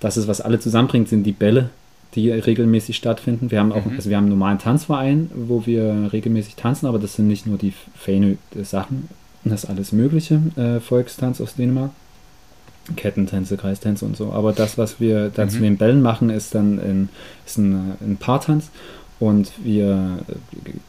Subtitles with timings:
[0.00, 1.70] das ist, was alle zusammenbringt, sind die Bälle,
[2.14, 3.50] die regelmäßig stattfinden.
[3.50, 3.96] Wir haben auch, mhm.
[3.96, 7.58] also wir haben einen normalen Tanzverein, wo wir regelmäßig tanzen, aber das sind nicht nur
[7.58, 9.08] die Fähne-Sachen,
[9.44, 11.90] das ist alles mögliche, äh, Volkstanz aus Dänemark.
[12.94, 14.32] Kettentänze, Kreistänze und so.
[14.32, 15.50] Aber das, was wir da mhm.
[15.50, 17.08] zu den Bällen machen, ist dann in,
[17.44, 18.70] ist ein, ein Paartanz.
[19.18, 20.18] Und wir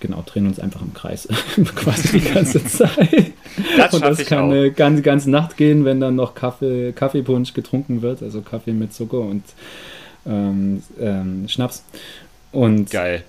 [0.01, 1.29] genau drehen uns einfach im Kreis
[1.75, 3.31] quasi die ganze Zeit.
[3.77, 8.01] Das und das kann eine ganze, ganze Nacht gehen, wenn dann noch Kaffee, Kaffeepunsch getrunken
[8.01, 9.43] wird, also Kaffee mit Zucker und
[10.25, 11.85] ähm, ähm, Schnaps.
[12.51, 13.23] Und Geil.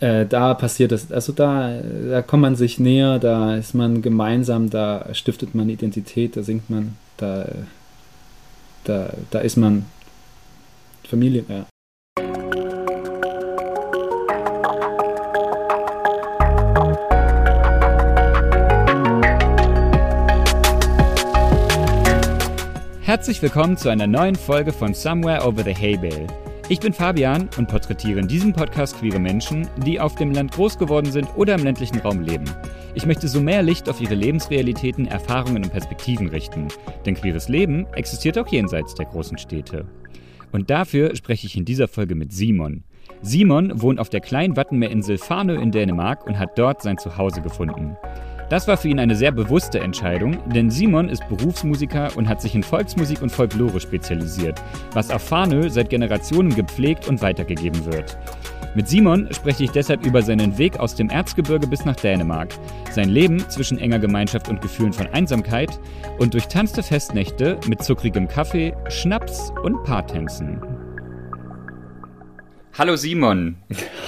[0.00, 4.68] Äh, da passiert das, also da, da kommt man sich näher, da ist man gemeinsam,
[4.68, 7.46] da stiftet man Identität, da singt man, da,
[8.84, 9.86] da, da ist man
[11.08, 11.66] Familie, ja.
[23.12, 26.26] Herzlich willkommen zu einer neuen Folge von Somewhere Over the Hay Bale.
[26.70, 30.78] Ich bin Fabian und porträtiere in diesem Podcast queere Menschen, die auf dem Land groß
[30.78, 32.46] geworden sind oder im ländlichen Raum leben.
[32.94, 36.68] Ich möchte so mehr Licht auf ihre Lebensrealitäten, Erfahrungen und Perspektiven richten.
[37.04, 39.84] Denn queeres Leben existiert auch jenseits der großen Städte.
[40.50, 42.82] Und dafür spreche ich in dieser Folge mit Simon.
[43.20, 47.94] Simon wohnt auf der kleinen Wattenmeerinsel Farnö in Dänemark und hat dort sein Zuhause gefunden.
[48.52, 52.54] Das war für ihn eine sehr bewusste Entscheidung, denn Simon ist Berufsmusiker und hat sich
[52.54, 54.60] in Volksmusik und Folklore spezialisiert,
[54.92, 58.18] was auf Farnö seit Generationen gepflegt und weitergegeben wird.
[58.74, 62.52] Mit Simon spreche ich deshalb über seinen Weg aus dem Erzgebirge bis nach Dänemark,
[62.90, 65.80] sein Leben zwischen enger Gemeinschaft und Gefühlen von Einsamkeit
[66.18, 70.60] und durchtanzte Festnächte mit zuckrigem Kaffee, Schnaps und Paartänzen.
[72.76, 73.56] Hallo Simon.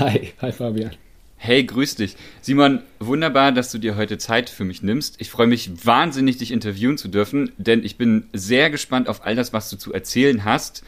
[0.00, 0.90] Hi, hi Fabian.
[1.36, 2.16] Hey, grüß dich.
[2.40, 5.20] Simon, wunderbar, dass du dir heute Zeit für mich nimmst.
[5.20, 9.36] Ich freue mich wahnsinnig, dich interviewen zu dürfen, denn ich bin sehr gespannt auf all
[9.36, 10.84] das, was du zu erzählen hast.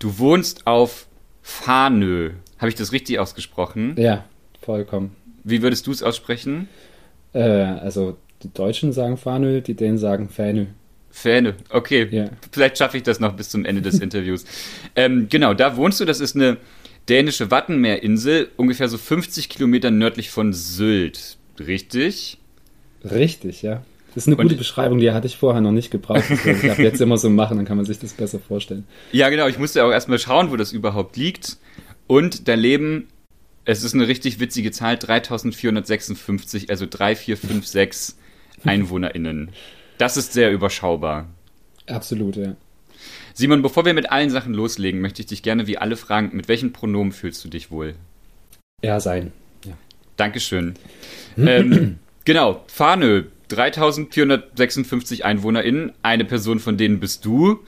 [0.00, 1.06] Du wohnst auf
[1.42, 2.32] Farnö.
[2.58, 3.94] Habe ich das richtig ausgesprochen?
[3.96, 4.24] Ja,
[4.60, 5.14] vollkommen.
[5.44, 6.68] Wie würdest du es aussprechen?
[7.32, 10.66] Äh, also, die Deutschen sagen Farnö, die Dänen sagen Fänö.
[11.10, 12.08] Fähne, okay.
[12.10, 12.30] Ja.
[12.50, 14.44] Vielleicht schaffe ich das noch bis zum Ende des Interviews.
[14.96, 16.04] ähm, genau, da wohnst du.
[16.04, 16.56] Das ist eine
[17.08, 21.38] dänische Wattenmeerinsel, ungefähr so 50 Kilometer nördlich von Sylt.
[21.58, 22.38] Richtig?
[23.04, 23.84] Richtig, ja.
[24.14, 26.24] Das ist eine und gute Beschreibung, die hatte ich vorher noch nicht gebraucht.
[26.30, 28.86] Ich darf jetzt immer so machen, dann kann man sich das besser vorstellen.
[29.12, 29.48] Ja, genau.
[29.48, 31.58] Ich musste auch erstmal schauen, wo das überhaupt liegt.
[32.06, 33.08] Und da leben,
[33.64, 38.16] es ist eine richtig witzige Zahl, 3456, also 3456
[38.64, 39.50] EinwohnerInnen.
[39.98, 41.28] Das ist sehr überschaubar.
[41.86, 42.56] Absolut, ja.
[43.34, 46.46] Simon, bevor wir mit allen Sachen loslegen, möchte ich dich gerne wie alle fragen, mit
[46.46, 47.96] welchen Pronomen fühlst du dich wohl?
[48.82, 49.32] Ja, sein.
[49.64, 49.72] Ja.
[50.16, 50.74] Dankeschön.
[51.36, 57.58] ähm, genau, Farnö, 3456 EinwohnerInnen, eine Person von denen bist du.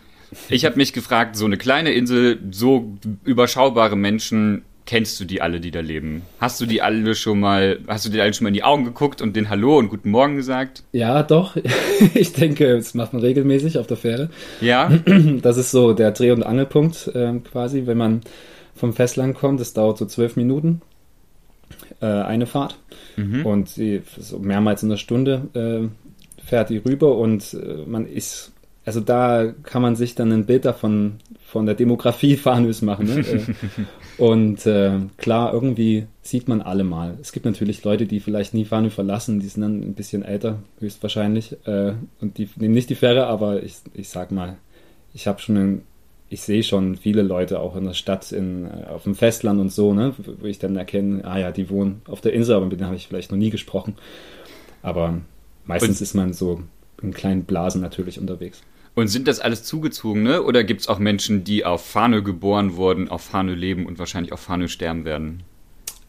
[0.49, 5.61] Ich habe mich gefragt, so eine kleine Insel, so überschaubare Menschen, kennst du die alle,
[5.61, 6.23] die da leben?
[6.41, 8.85] Hast du die alle schon mal, hast du dir alle schon mal in die Augen
[8.85, 10.85] geguckt und den Hallo und Guten Morgen gesagt?
[10.93, 11.57] Ja, doch.
[12.15, 14.31] Ich denke, das macht man regelmäßig auf der Fähre.
[14.61, 14.91] Ja.
[15.43, 18.21] Das ist so der Dreh- und Angelpunkt äh, quasi, wenn man
[18.75, 19.61] vom Festland kommt.
[19.61, 20.83] Das dauert so zwölf Minuten.
[22.01, 22.79] Äh, eine Fahrt.
[23.17, 23.45] Mhm.
[23.45, 28.53] Und so mehrmals in der Stunde äh, fährt die rüber und äh, man ist
[28.87, 33.07] also da kann man sich dann ein Bild davon von der Demografie Fanus machen.
[33.07, 33.17] Ne?
[34.19, 37.19] Äh, und äh, klar, irgendwie sieht man alle mal.
[37.21, 40.61] Es gibt natürlich Leute, die vielleicht nie Fanu verlassen, die sind dann ein bisschen älter,
[40.81, 41.55] höchstwahrscheinlich.
[41.67, 41.93] Äh,
[42.23, 44.57] und die nehmen nicht die Fähre, aber ich, ich sag mal,
[45.13, 45.83] ich habe schon ein,
[46.31, 49.71] ich sehe schon viele Leute auch in der Stadt, in, äh, auf dem Festland und
[49.71, 52.81] so, ne, wo ich dann erkenne, ah ja, die wohnen auf der Insel, aber mit
[52.81, 53.97] denen habe ich vielleicht noch nie gesprochen.
[54.81, 55.19] Aber
[55.67, 56.63] meistens und ist man so
[57.03, 58.63] in kleinen Blasen natürlich unterwegs.
[58.97, 63.09] Und sind das alles Zugezogene oder gibt es auch Menschen, die auf Fahne geboren wurden,
[63.09, 65.43] auf Fahne leben und wahrscheinlich auf Fahne sterben werden?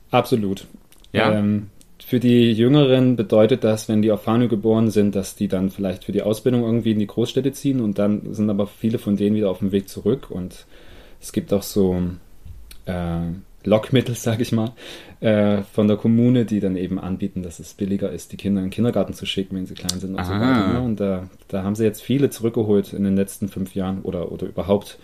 [0.09, 0.65] Absolut.
[1.11, 1.33] Ja.
[1.33, 1.67] Ähm,
[2.03, 6.05] für die Jüngeren bedeutet das, wenn die auf Fahne geboren sind, dass die dann vielleicht
[6.05, 9.35] für die Ausbildung irgendwie in die Großstädte ziehen und dann sind aber viele von denen
[9.35, 10.65] wieder auf dem Weg zurück und
[11.19, 12.01] es gibt auch so
[12.85, 13.19] äh,
[13.67, 14.73] Lockmittel, sage ich mal,
[15.19, 18.67] äh, von der Kommune, die dann eben anbieten, dass es billiger ist, die Kinder in
[18.67, 20.25] den Kindergarten zu schicken, wenn sie klein sind und Aha.
[20.25, 20.73] so weiter.
[20.73, 20.81] Ne?
[20.81, 24.47] Und da, da haben sie jetzt viele zurückgeholt in den letzten fünf Jahren oder, oder
[24.47, 24.97] überhaupt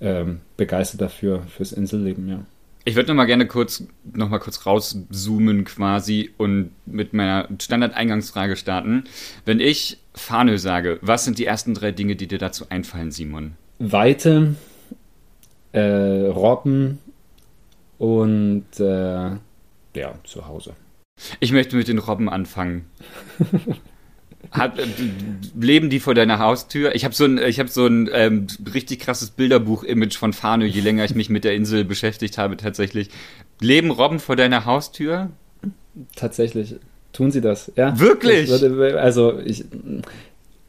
[0.00, 2.40] ähm, begeistert dafür, fürs Inselleben, ja.
[2.86, 3.82] Ich würde noch mal gerne kurz
[4.12, 9.04] noch mal kurz rauszoomen quasi und mit meiner Standardeingangsfrage starten.
[9.46, 13.52] Wenn ich Fahne sage, was sind die ersten drei Dinge, die dir dazu einfallen, Simon?
[13.78, 14.54] Weite,
[15.72, 16.98] äh, Robben
[18.04, 19.30] und äh,
[19.96, 20.74] ja, zu Hause.
[21.40, 22.84] Ich möchte mit den Robben anfangen.
[24.50, 24.78] Hat,
[25.58, 26.94] leben die vor deiner Haustür?
[26.94, 30.82] Ich habe so ein, ich habe so ein ähm, richtig krasses Bilderbuch-Image von Fano, je
[30.82, 33.08] länger ich mich mit der Insel beschäftigt habe, tatsächlich.
[33.60, 35.30] Leben Robben vor deiner Haustür?
[36.14, 36.76] Tatsächlich
[37.12, 37.98] tun sie das, ja.
[37.98, 38.50] Wirklich?
[38.50, 39.64] Würde, also ich,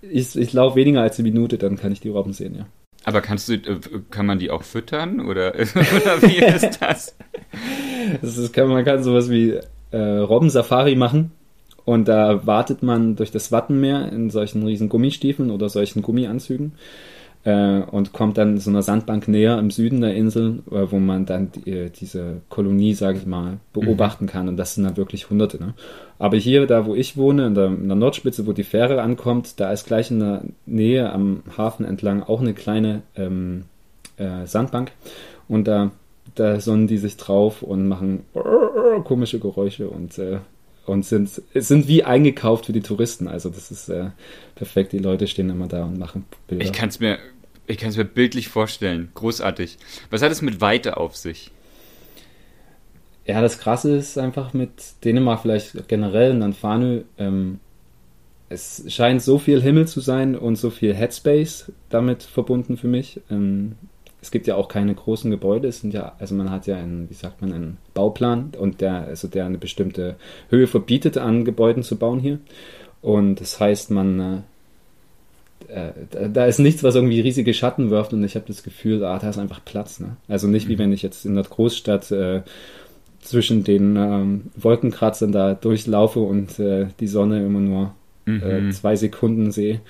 [0.02, 2.68] ich, ich laufe weniger als eine Minute, dann kann ich die Robben sehen, ja.
[3.06, 3.80] Aber kannst du, äh,
[4.10, 7.16] kann man die auch füttern oder, oder wie ist das?
[8.22, 9.60] Das ist, kann, man kann sowas wie
[9.92, 11.31] äh, Robbensafari machen
[11.86, 16.74] und da wartet man durch das Wattenmeer in solchen riesen Gummistiefeln oder solchen Gummianzügen
[17.46, 21.25] äh, und kommt dann so einer Sandbank näher im Süden der Insel, äh, wo man
[21.25, 24.30] dann die, äh, diese Kolonie, sage ich mal, beobachten mhm.
[24.30, 24.50] kann.
[24.50, 25.60] Und das sind dann wirklich Hunderte.
[25.60, 25.75] Ne?
[26.18, 29.60] Aber hier, da wo ich wohne, in der, in der, Nordspitze, wo die Fähre ankommt,
[29.60, 33.66] da ist gleich in der Nähe am Hafen entlang auch eine kleine ähm,
[34.18, 34.92] äh, Sandbank.
[35.48, 35.92] Und da,
[36.33, 38.25] da sonnen die sich drauf und machen
[39.04, 40.39] komische Geräusche und äh,
[40.86, 43.27] und sind, sind wie eingekauft für die Touristen.
[43.27, 44.12] Also das ist äh,
[44.54, 44.92] perfekt.
[44.92, 46.63] Die Leute stehen immer da und machen Bilder.
[46.63, 47.18] Ich kann es mir
[47.68, 49.10] ich kann es mir bildlich vorstellen.
[49.16, 49.77] Großartig.
[50.10, 51.51] Was hat es mit Weite auf sich?
[53.25, 54.71] Ja, das Krasse ist einfach mit
[55.04, 57.60] Dänemark vielleicht generell und dann Fanö, ähm,
[58.50, 63.19] es scheint so viel Himmel zu sein und so viel Headspace damit verbunden für mich.
[63.31, 63.75] Ähm,
[64.25, 67.07] es gibt ja auch keine großen Gebäude, es sind ja, also man hat ja einen,
[67.12, 70.16] wie sagt man, einen Bauplan und der, also der eine bestimmte
[70.50, 72.39] Höhe verbietet, an Gebäuden zu bauen hier.
[73.04, 74.44] Und das heißt, man
[75.68, 79.04] äh, äh, da, ist nichts, was irgendwie riesige Schatten wirft und ich habe das Gefühl,
[79.06, 80.00] ah, da ist einfach Platz.
[80.00, 80.18] Ne?
[80.28, 80.80] Also nicht wie mhm.
[80.80, 82.42] wenn ich jetzt in der Großstadt äh,
[83.21, 87.94] zwischen den ähm, Wolkenkratzern da durchlaufe und äh, die Sonne immer nur
[88.25, 88.71] äh, mhm.
[88.71, 89.81] zwei Sekunden sehe.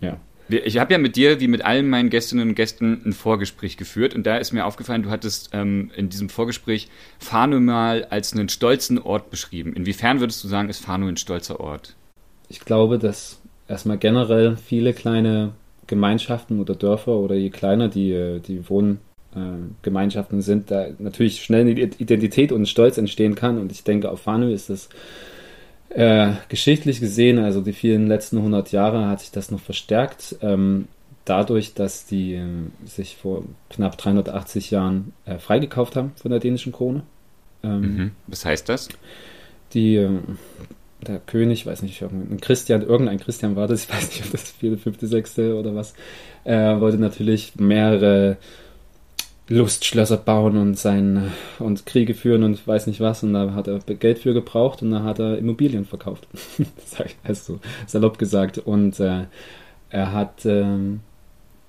[0.00, 0.16] Ja.
[0.50, 4.14] Ich habe ja mit dir, wie mit allen meinen Gästinnen und Gästen, ein Vorgespräch geführt
[4.14, 6.88] und da ist mir aufgefallen, du hattest ähm, in diesem Vorgespräch
[7.18, 9.74] Fano mal als einen stolzen Ort beschrieben.
[9.74, 11.94] Inwiefern würdest du sagen, ist Fano ein stolzer Ort?
[12.48, 15.52] Ich glaube, dass erstmal generell viele kleine
[15.86, 22.52] Gemeinschaften oder Dörfer oder je kleiner die, die Wohngemeinschaften sind, da natürlich schnell eine Identität
[22.52, 23.58] und Stolz entstehen kann.
[23.58, 24.88] Und ich denke, auf Fanu ist das
[25.90, 30.36] äh, geschichtlich gesehen, also die vielen letzten 100 Jahre hat sich das noch verstärkt.
[30.40, 30.88] Ähm,
[31.24, 32.46] dadurch, dass die äh,
[32.86, 37.02] sich vor knapp 380 Jahren äh, freigekauft haben von der dänischen Krone.
[37.62, 38.10] Ähm, mhm.
[38.26, 38.88] Was heißt das?
[39.74, 40.10] Die äh,
[41.06, 44.50] der König, weiß nicht, ein Christian, irgendein Christian war das, ich weiß nicht, ob das
[44.50, 45.94] vierte, fünfte, sechste oder was,
[46.44, 48.36] er wollte natürlich mehrere
[49.50, 53.80] Lustschlösser bauen und sein und Kriege führen und weiß nicht was und da hat er
[53.80, 56.28] Geld für gebraucht und da hat er Immobilien verkauft.
[56.58, 59.24] das heißt so salopp gesagt und äh,
[59.90, 60.64] er hat äh,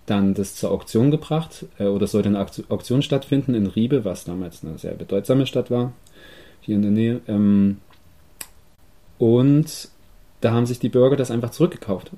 [0.06, 4.64] dann das zur Auktion gebracht äh, oder sollte eine Auktion stattfinden in Riebe, was damals
[4.64, 5.92] eine sehr bedeutsame Stadt war,
[6.60, 7.22] hier in der Nähe.
[7.28, 7.78] Ähm,
[9.18, 9.90] und
[10.42, 12.12] da haben sich die Bürger das einfach zurückgekauft.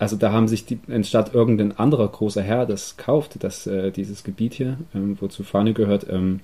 [0.00, 4.24] Also da haben sich die, anstatt irgendein anderer großer Herr das kauft, das, äh, dieses
[4.24, 6.40] Gebiet hier, ähm, wozu Fahne gehört, ähm,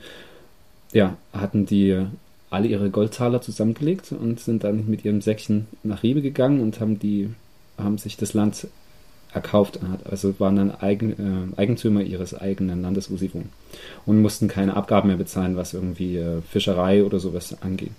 [0.93, 2.05] ja, hatten die
[2.50, 6.99] alle ihre Goldtaler zusammengelegt und sind dann mit ihrem Säckchen nach Riebe gegangen und haben
[6.99, 7.31] die,
[7.79, 8.69] haben sich das Land
[9.32, 11.12] erkauft, also waren dann Eigen,
[11.56, 13.49] äh, Eigentümer ihres eigenen Landes, wo sie wohnen
[14.05, 17.93] und mussten keine Abgaben mehr bezahlen, was irgendwie äh, Fischerei oder sowas angeht.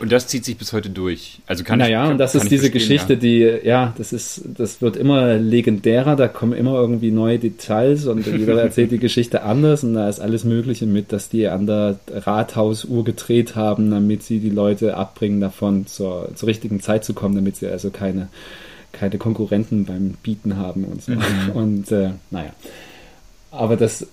[0.00, 1.40] Und das zieht sich bis heute durch.
[1.46, 3.18] Also kann naja, ich, kann, und das ist diese Geschichte, ja.
[3.18, 8.26] die, ja, das ist, das wird immer legendärer, da kommen immer irgendwie neue Details und
[8.26, 12.00] jeder erzählt die Geschichte anders und da ist alles Mögliche mit, dass die an der
[12.10, 17.34] Rathausuhr gedreht haben, damit sie die Leute abbringen davon, zur, zur richtigen Zeit zu kommen,
[17.34, 18.28] damit sie also keine,
[18.92, 21.12] keine Konkurrenten beim Bieten haben und so.
[21.12, 21.50] Mhm.
[21.52, 22.54] Und äh, naja.
[23.50, 24.06] Aber das,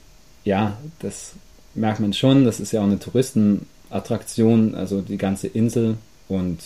[0.44, 1.32] ja, das
[1.76, 6.60] merkt man schon, das ist ja auch eine Touristen- Attraktion, also die ganze Insel und,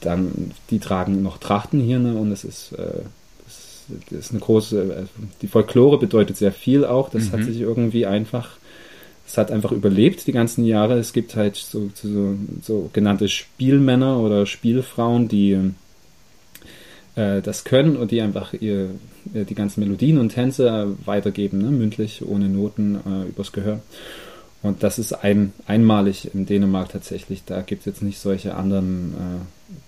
[0.00, 3.02] dann, die tragen noch Trachten hier ne, und es ist, äh,
[4.10, 5.02] das ist eine große, äh,
[5.42, 7.32] die Folklore bedeutet sehr viel auch, das mhm.
[7.32, 8.56] hat sich irgendwie einfach,
[9.26, 10.98] es hat einfach überlebt die ganzen Jahre.
[10.98, 15.58] Es gibt halt so, so, so genannte Spielmänner oder Spielfrauen, die
[17.16, 18.90] äh, das können und die einfach ihr,
[19.24, 23.80] die ganzen Melodien und Tänze weitergeben, ne, mündlich, ohne Noten, äh, übers Gehör.
[24.66, 27.44] Und das ist ein, einmalig in Dänemark tatsächlich.
[27.46, 29.14] Da gibt es jetzt nicht solche anderen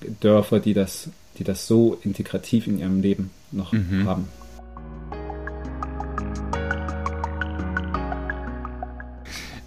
[0.05, 4.07] äh, Dörfer, die das, die das so integrativ in ihrem Leben noch mhm.
[4.07, 4.29] haben.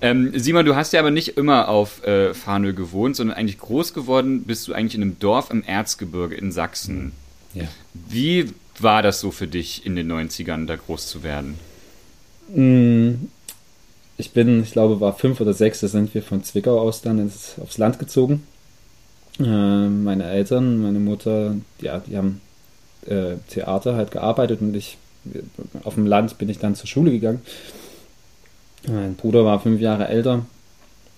[0.04, 3.94] Ähm, Simon, du hast ja aber nicht immer auf äh, Farnö gewohnt, sondern eigentlich groß
[3.94, 7.12] geworden bist du eigentlich in einem Dorf im Erzgebirge in Sachsen.
[7.54, 7.66] Ja.
[7.94, 8.48] Wie
[8.80, 11.60] war das so für dich in den 90ern, da groß zu werden?
[14.18, 17.20] Ich bin, ich glaube, war fünf oder sechs, da sind wir von Zwickau aus dann
[17.20, 18.44] ins, aufs Land gezogen.
[19.40, 22.42] Äh, meine Eltern, meine Mutter, ja, die haben
[23.06, 24.98] äh, Theater halt gearbeitet und ich
[25.84, 27.42] auf dem Land bin ich dann zur Schule gegangen.
[28.88, 30.46] Mein Bruder war fünf Jahre älter.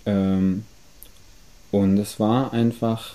[0.06, 0.66] Ähm,
[1.72, 3.14] und es war einfach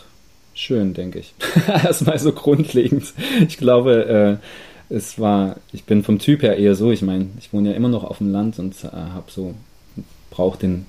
[0.55, 1.35] schön, denke ich.
[1.69, 3.13] Erstmal so grundlegend.
[3.47, 4.41] Ich glaube,
[4.91, 7.77] äh, es war, ich bin vom Typ her eher so, ich meine, ich wohne ja
[7.77, 9.55] immer noch auf dem Land und äh, habe so,
[10.31, 10.87] brauche den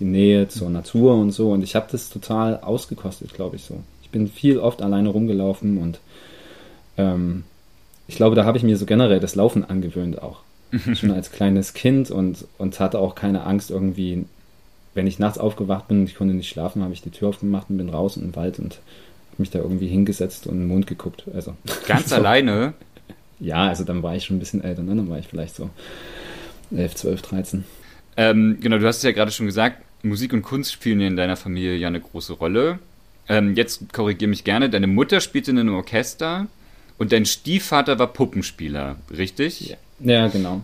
[0.00, 1.52] die Nähe zur Natur und so.
[1.52, 3.80] Und ich habe das total ausgekostet, glaube ich so.
[4.02, 6.00] Ich bin viel oft alleine rumgelaufen und
[6.96, 7.44] ähm,
[8.08, 10.40] ich glaube, da habe ich mir so generell das Laufen angewöhnt auch.
[10.94, 14.24] Schon als kleines Kind und, und hatte auch keine Angst irgendwie,
[14.94, 17.70] wenn ich nachts aufgewacht bin und ich konnte nicht schlafen, habe ich die Tür aufgemacht
[17.70, 18.74] und bin raus in den Wald und
[19.32, 21.24] habe mich da irgendwie hingesetzt und in den Mond geguckt.
[21.34, 21.54] Also
[21.86, 22.16] Ganz so.
[22.16, 22.74] alleine?
[23.38, 24.94] Ja, also dann war ich schon ein bisschen älter, ne?
[24.94, 25.70] dann war ich vielleicht so
[26.74, 27.64] 11, 12, 13.
[28.16, 31.36] Ähm, genau, du hast es ja gerade schon gesagt, Musik und Kunst spielen in deiner
[31.36, 32.78] Familie ja eine große Rolle.
[33.28, 36.46] Ähm, jetzt korrigiere mich gerne, deine Mutter spielte in einem Orchester
[36.98, 39.60] und dein Stiefvater war Puppenspieler, richtig?
[39.60, 40.62] Ja, ja genau.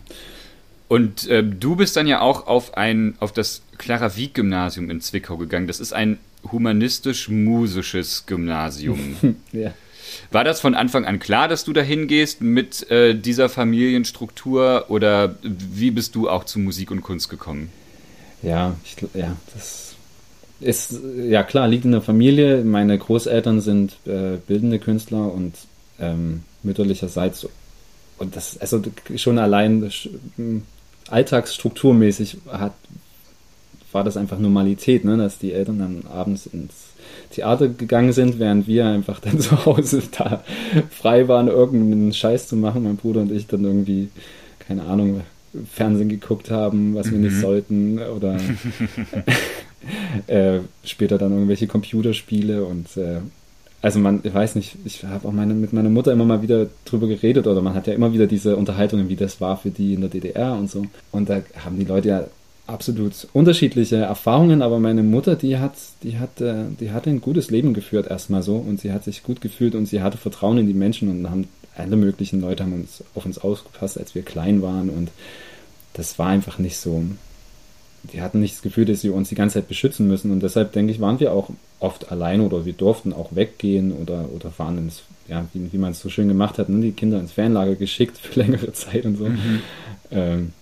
[0.89, 5.01] Und äh, du bist dann ja auch auf ein auf das Clara Wieck Gymnasium in
[5.01, 5.67] Zwickau gegangen.
[5.67, 6.19] Das ist ein
[6.51, 9.17] humanistisch-musisches Gymnasium.
[9.53, 9.75] ja.
[10.31, 15.37] War das von Anfang an klar, dass du da hingehst mit äh, dieser Familienstruktur oder
[15.43, 17.71] wie bist du auch zu Musik und Kunst gekommen?
[18.43, 19.95] Ja, ich, ja, das
[20.61, 22.65] ist, ja klar, liegt in der Familie.
[22.65, 25.55] Meine Großeltern sind äh, bildende Künstler und
[25.99, 27.47] ähm, mütterlicherseits.
[28.19, 28.83] Und das, also
[29.17, 29.91] schon allein
[31.11, 32.75] alltagsstrukturmäßig hat,
[33.93, 35.17] war das einfach Normalität, ne?
[35.17, 36.87] dass die Eltern dann abends ins
[37.31, 40.43] Theater gegangen sind, während wir einfach dann zu Hause da
[40.91, 42.85] frei waren, irgendeinen Scheiß zu machen.
[42.85, 44.09] Mein Bruder und ich dann irgendwie,
[44.61, 45.23] keine Ahnung,
[45.73, 47.41] Fernsehen geguckt haben, was wir nicht mhm.
[47.41, 48.37] sollten, oder
[50.27, 53.21] äh, später dann irgendwelche Computerspiele und äh,
[53.83, 56.67] also man, ich weiß nicht, ich habe auch meine, mit meiner Mutter immer mal wieder
[56.85, 59.95] drüber geredet oder man hat ja immer wieder diese Unterhaltungen, wie das war für die
[59.95, 60.87] in der DDR und so.
[61.13, 62.25] Und da haben die Leute ja
[62.67, 67.51] absolut unterschiedliche Erfahrungen, aber meine Mutter, die hat, die hat, äh, die hatte ein gutes
[67.51, 70.67] Leben geführt erstmal so und sie hat sich gut gefühlt und sie hatte Vertrauen in
[70.67, 74.63] die Menschen und haben alle möglichen Leute haben uns auf uns aufgepasst, als wir klein
[74.63, 75.11] waren und
[75.93, 77.05] das war einfach nicht so.
[78.13, 80.73] Die hatten nicht das Gefühl, dass sie uns die ganze Zeit beschützen müssen und deshalb
[80.73, 84.79] denke ich, waren wir auch oft allein oder wir durften auch weggehen oder, oder waren
[84.79, 86.81] ins, ja, wie, wie man es so schön gemacht hat, ne?
[86.81, 89.27] die Kinder ins Fernlager geschickt für längere Zeit und so.
[89.27, 89.63] Mhm.
[90.11, 90.53] Ähm,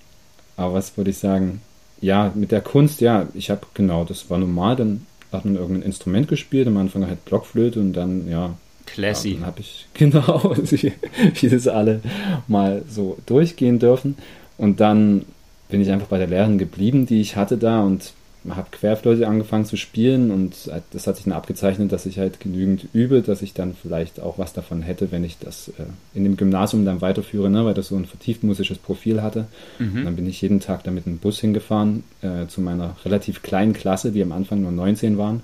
[0.57, 1.61] aber was würde ich sagen?
[2.05, 5.87] Ja, mit der Kunst, ja, ich habe genau, das war normal, dann hat man irgendein
[5.87, 8.53] Instrument gespielt, am Anfang halt Blockflöte und dann, ja,
[8.85, 9.31] Classy.
[9.31, 12.03] Ja, dann habe ich, genau, wie das alle
[12.47, 14.17] mal so durchgehen dürfen.
[14.59, 15.25] Und dann
[15.71, 18.13] bin ich einfach bei der Lehrerin geblieben, die ich hatte da und
[18.49, 22.87] habe Querflöte angefangen zu spielen und das hat sich dann abgezeichnet, dass ich halt genügend
[22.93, 25.85] übe, dass ich dann vielleicht auch was davon hätte, wenn ich das äh,
[26.15, 29.47] in dem Gymnasium dann weiterführe, ne, weil das so ein vertieft musisches Profil hatte.
[29.79, 30.05] Mhm.
[30.05, 33.73] dann bin ich jeden Tag da mit einem Bus hingefahren äh, zu meiner relativ kleinen
[33.73, 35.41] Klasse, die am Anfang nur 19 waren,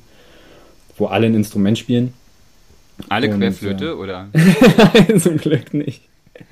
[0.97, 2.13] wo alle ein Instrument spielen.
[3.09, 4.29] Alle und, Querflöte äh, oder?
[4.33, 6.03] Nein, zum Glück nicht.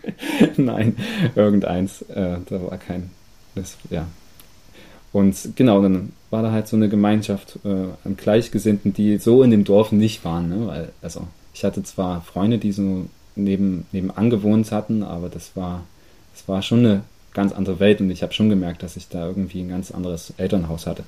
[0.57, 0.97] Nein,
[1.35, 2.03] irgendeins.
[2.03, 3.11] Äh, da war kein.
[3.55, 4.07] Das, ja.
[5.13, 7.69] Und genau, dann war da halt so eine Gemeinschaft äh,
[8.05, 10.49] an Gleichgesinnten, die so in dem Dorf nicht waren.
[10.49, 10.67] Ne?
[10.67, 15.85] Weil, also, ich hatte zwar Freunde, die so neben, nebenan gewohnt hatten, aber das war,
[16.35, 19.27] das war schon eine ganz andere Welt und ich habe schon gemerkt, dass ich da
[19.27, 21.05] irgendwie ein ganz anderes Elternhaus hatte.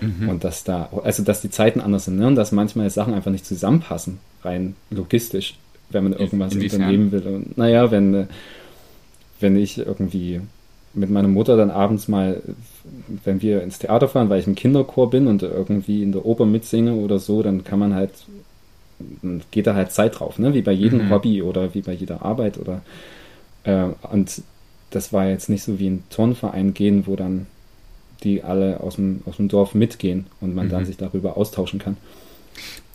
[0.00, 0.28] Mhm.
[0.28, 2.26] Und dass da, also dass die Zeiten anders sind ne?
[2.26, 5.54] und dass manchmal Sachen einfach nicht zusammenpassen, rein logistisch
[5.90, 6.80] wenn man irgendwas Inwiefern?
[6.80, 7.26] unternehmen will.
[7.26, 8.26] Und, naja, wenn, äh,
[9.40, 10.40] wenn ich irgendwie
[10.92, 12.42] mit meiner Mutter dann abends mal,
[13.24, 16.46] wenn wir ins Theater fahren, weil ich im Kinderchor bin und irgendwie in der Oper
[16.46, 18.12] mitsinge oder so, dann kann man halt,
[19.22, 20.54] dann geht da halt Zeit drauf, ne?
[20.54, 21.10] wie bei jedem mhm.
[21.10, 22.82] Hobby oder wie bei jeder Arbeit oder
[23.64, 24.42] äh, und
[24.90, 27.46] das war jetzt nicht so wie ein Turnverein gehen, wo dann
[28.22, 30.70] die alle aus dem, aus dem Dorf mitgehen und man mhm.
[30.70, 31.96] dann sich darüber austauschen kann.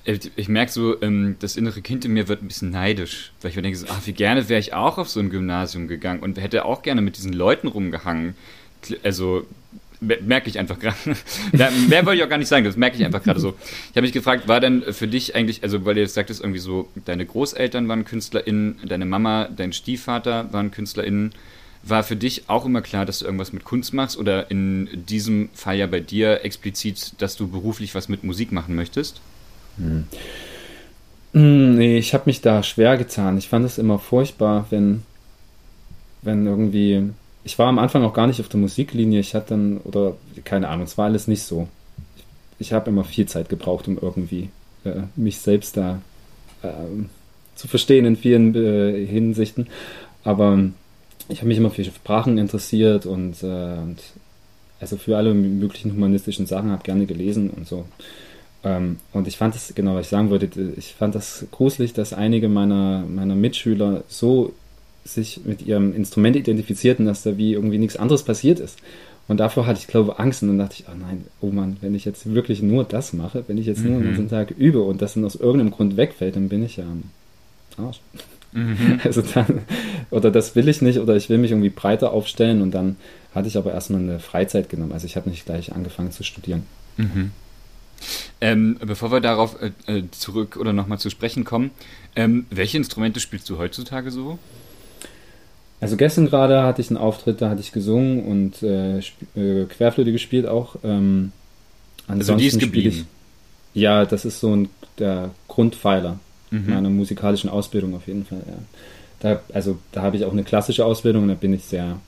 [0.06, 3.56] Ich merke so, ähm, das innere Kind in mir wird ein bisschen neidisch, weil ich
[3.56, 6.40] mir denke, so, ach, wie gerne wäre ich auch auf so ein Gymnasium gegangen und
[6.40, 8.36] hätte auch gerne mit diesen Leuten rumgehangen.
[9.04, 9.48] Also
[10.00, 10.96] merke ich einfach gerade.
[11.88, 13.56] mehr wollte ich auch gar nicht sagen, das merke ich einfach gerade so.
[13.90, 16.60] Ich habe mich gefragt, war denn für dich eigentlich, also weil du jetzt sagtest, irgendwie
[16.60, 21.34] so, deine Großeltern waren KünstlerInnen, deine Mama, dein Stiefvater waren KünstlerInnen.
[21.84, 25.50] War für dich auch immer klar, dass du irgendwas mit Kunst machst oder in diesem
[25.54, 29.22] Fall ja bei dir explizit, dass du beruflich was mit Musik machen möchtest?
[29.78, 30.06] Hm.
[31.34, 31.76] hm.
[31.76, 33.38] Nee, ich habe mich da schwer getan.
[33.38, 35.04] Ich fand es immer furchtbar, wenn,
[36.22, 37.10] wenn irgendwie.
[37.44, 39.20] Ich war am Anfang auch gar nicht auf der Musiklinie.
[39.20, 41.68] Ich hatte dann, oder keine Ahnung, es war alles nicht so.
[42.16, 44.50] Ich, ich habe immer viel Zeit gebraucht, um irgendwie
[44.84, 46.02] äh, mich selbst da
[46.64, 46.70] äh,
[47.56, 49.68] zu verstehen in vielen äh, Hinsichten.
[50.24, 50.60] Aber
[51.30, 53.98] ich habe mich immer für Sprachen interessiert und, äh, und
[54.80, 57.86] also für alle möglichen humanistischen Sachen, habe gerne gelesen und so.
[58.66, 62.14] Ähm, und ich fand es, genau, was ich sagen wollte, ich fand das gruselig, dass
[62.14, 64.54] einige meiner, meiner Mitschüler so
[65.06, 68.80] sich mit ihrem Instrument identifizierten, dass da wie irgendwie nichts anderes passiert ist.
[69.28, 71.78] Und davor hatte ich, glaube ich, Angst und dann dachte ich, oh nein, oh Mann,
[71.82, 73.92] wenn ich jetzt wirklich nur das mache, wenn ich jetzt mhm.
[73.92, 76.78] nur den ganzen Tag übe und das dann aus irgendeinem Grund wegfällt, dann bin ich
[76.78, 77.04] ja am
[77.86, 78.02] Arsch.
[78.52, 79.00] Mhm.
[79.04, 79.62] Also dann,
[80.10, 82.96] oder das will ich nicht, oder ich will mich irgendwie breiter aufstellen und dann
[83.34, 84.94] hatte ich aber erstmal eine Freizeit genommen.
[84.94, 86.64] Also ich habe nicht gleich angefangen zu studieren.
[86.98, 87.32] Mhm.
[88.42, 91.72] Ähm, bevor wir darauf äh, äh zurück oder nochmal zu sprechen kommen,
[92.16, 94.40] ähm, welche Instrumente spielst du heutzutage so?
[95.82, 100.12] Also gestern gerade hatte ich einen Auftritt, da hatte ich gesungen und äh, äh, Querflöte
[100.12, 100.78] gespielt auch.
[100.84, 101.32] Ähm,
[102.08, 103.06] also die ist geblieben?
[103.74, 106.70] Ich, ja, das ist so ein, der Grundpfeiler mhm.
[106.70, 108.42] meiner musikalischen Ausbildung auf jeden Fall.
[108.48, 108.58] Ja.
[109.20, 112.00] Da, also da habe ich auch eine klassische Ausbildung und da bin ich sehr,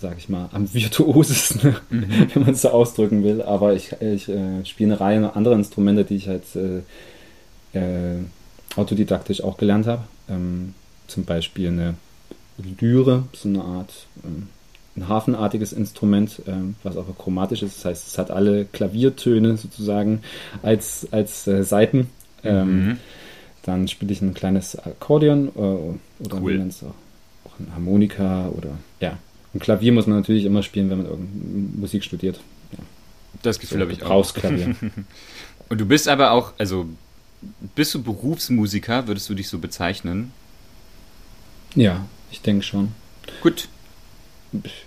[0.00, 2.28] sage ich mal, am virtuosesten, mhm.
[2.32, 3.42] wenn man es so ausdrücken will.
[3.42, 8.18] Aber ich, ich äh, spiele eine Reihe anderer Instrumente, die ich halt äh, äh,
[8.76, 10.04] autodidaktisch auch gelernt habe.
[10.28, 10.74] Ähm,
[11.06, 11.94] zum Beispiel eine
[12.80, 14.48] Lyre, so eine Art ähm,
[14.96, 17.78] ein hafenartiges Instrument, ähm, was aber chromatisch ist.
[17.78, 20.20] Das heißt, es hat alle Klaviertöne sozusagen
[20.62, 22.10] als, als äh, Saiten.
[22.44, 22.96] Ähm, mhm.
[23.62, 26.70] Dann spiele ich ein kleines Akkordeon äh, oder cool.
[26.82, 28.70] auch, auch ein Harmonika oder
[29.00, 29.18] ja.
[29.54, 32.40] Ein Klavier muss man natürlich immer spielen, wenn man irgendeine Musik studiert.
[32.72, 32.78] Ja.
[33.42, 34.34] Das Gefühl so, habe ich auch.
[34.34, 34.74] Klavier.
[35.68, 36.86] Und du bist aber auch, also
[37.74, 40.32] bist du Berufsmusiker, würdest du dich so bezeichnen?
[41.74, 42.92] Ja, ich denke schon.
[43.42, 43.68] Gut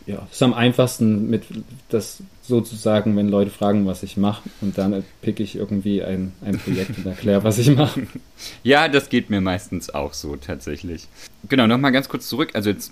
[0.05, 1.43] ja, ist am einfachsten mit
[1.89, 6.57] das sozusagen, wenn Leute fragen, was ich mache und dann pick ich irgendwie ein, ein
[6.57, 8.07] Projekt und erkläre, was ich mache.
[8.63, 11.07] Ja, das geht mir meistens auch so tatsächlich.
[11.49, 12.51] Genau, nochmal ganz kurz zurück.
[12.53, 12.91] Also jetzt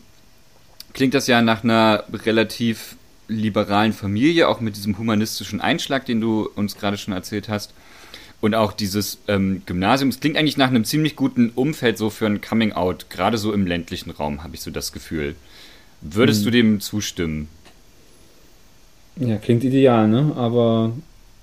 [0.96, 2.96] klingt das ja nach einer relativ
[3.28, 7.74] liberalen Familie, auch mit diesem humanistischen Einschlag, den du uns gerade schon erzählt hast.
[8.42, 12.26] Und auch dieses ähm, Gymnasium, es klingt eigentlich nach einem ziemlich guten Umfeld so für
[12.26, 15.36] ein Coming-out, gerade so im ländlichen Raum, habe ich so das Gefühl.
[16.02, 16.46] Würdest hm.
[16.46, 17.50] du dem zustimmen?
[19.18, 20.34] Ja, klingt ideal, ne?
[20.36, 20.92] Aber.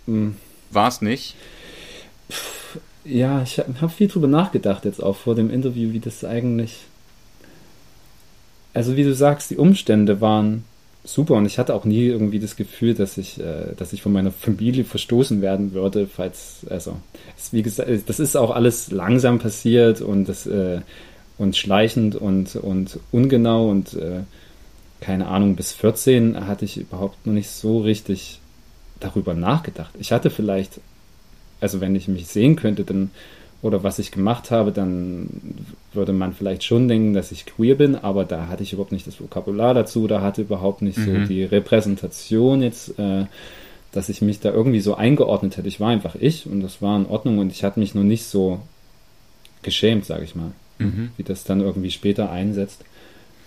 [0.07, 0.37] Hm.
[0.71, 1.35] War es nicht?
[3.05, 6.79] Ja, ich habe viel drüber nachgedacht jetzt auch vor dem Interview, wie das eigentlich.
[8.75, 10.65] Also wie du sagst, die Umstände waren
[11.05, 14.13] super und ich hatte auch nie irgendwie das Gefühl, dass ich, äh, dass ich von
[14.13, 16.97] meiner Familie verstoßen werden würde, falls, also,
[17.37, 20.81] es, wie gesagt, das ist auch alles langsam passiert und das, äh,
[21.39, 24.21] und schleichend und, und ungenau und äh,
[25.01, 28.41] keine Ahnung, bis 14 hatte ich überhaupt noch nicht so richtig
[29.01, 29.93] darüber nachgedacht.
[29.99, 30.81] Ich hatte vielleicht,
[31.61, 33.11] also wenn ich mich sehen könnte, dann
[33.63, 35.29] oder was ich gemacht habe, dann
[35.93, 39.07] würde man vielleicht schon denken, dass ich queer bin, aber da hatte ich überhaupt nicht
[39.07, 41.05] das Vokabular dazu, da hatte überhaupt nicht mhm.
[41.05, 43.27] so die Repräsentation jetzt, äh,
[43.93, 45.69] dass ich mich da irgendwie so eingeordnet hätte.
[45.69, 48.25] Ich war einfach ich und das war in Ordnung und ich hatte mich noch nicht
[48.25, 48.59] so
[49.63, 51.11] geschämt, sage ich mal, mhm.
[51.17, 52.85] wie das dann irgendwie später einsetzt.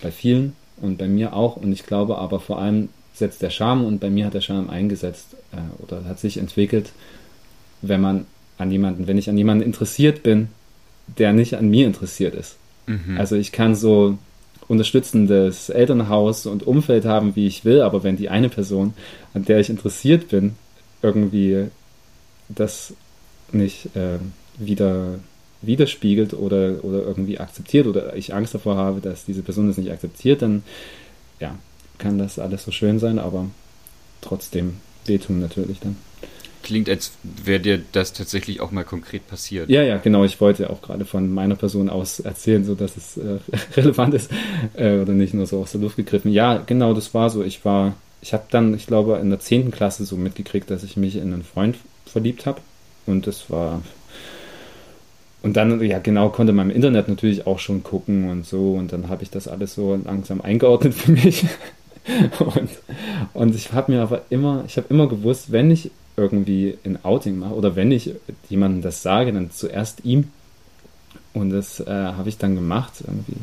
[0.02, 1.56] Bei vielen und bei mir auch.
[1.56, 4.70] Und ich glaube aber vor allem setzt der Charme und bei mir hat der Charme
[4.70, 6.92] eingesetzt äh, oder hat sich entwickelt,
[7.82, 8.26] wenn man
[8.58, 10.48] an jemanden, wenn ich an jemanden interessiert bin,
[11.18, 12.56] der nicht an mir interessiert ist.
[12.86, 13.16] Mhm.
[13.18, 14.18] Also ich kann so
[14.68, 18.94] unterstützendes Elternhaus und Umfeld haben, wie ich will, aber wenn die eine Person,
[19.34, 20.56] an der ich interessiert bin,
[21.02, 21.66] irgendwie
[22.48, 22.94] das
[23.52, 24.18] nicht äh,
[24.58, 25.18] wieder
[25.62, 29.90] widerspiegelt oder, oder irgendwie akzeptiert oder ich Angst davor habe, dass diese Person das nicht
[29.90, 30.62] akzeptiert, dann
[31.40, 31.56] ja,
[31.98, 33.46] kann das alles so schön sein, aber
[34.20, 35.96] trotzdem wehtun natürlich dann.
[36.66, 39.70] Klingt, als wäre dir das tatsächlich auch mal konkret passiert.
[39.70, 40.24] Ja, ja, genau.
[40.24, 43.38] Ich wollte auch gerade von meiner Person aus erzählen, so dass es äh,
[43.76, 44.32] relevant ist
[44.74, 46.32] äh, oder nicht nur so aus der Luft gegriffen.
[46.32, 47.44] Ja, genau, das war so.
[47.44, 49.70] Ich war, ich habe dann, ich glaube, in der 10.
[49.70, 52.60] Klasse so mitgekriegt, dass ich mich in einen Freund verliebt habe
[53.06, 53.80] und das war
[55.42, 58.72] und dann, ja genau, konnte man im Internet natürlich auch schon gucken und so.
[58.72, 61.44] Und dann habe ich das alles so langsam eingeordnet für mich.
[62.40, 62.70] und,
[63.32, 67.38] und ich habe mir aber immer, ich habe immer gewusst, wenn ich irgendwie ein Outing
[67.38, 68.14] mache oder wenn ich
[68.48, 70.30] jemandem das sage, dann zuerst ihm.
[71.32, 73.36] Und das äh, habe ich dann gemacht, irgendwie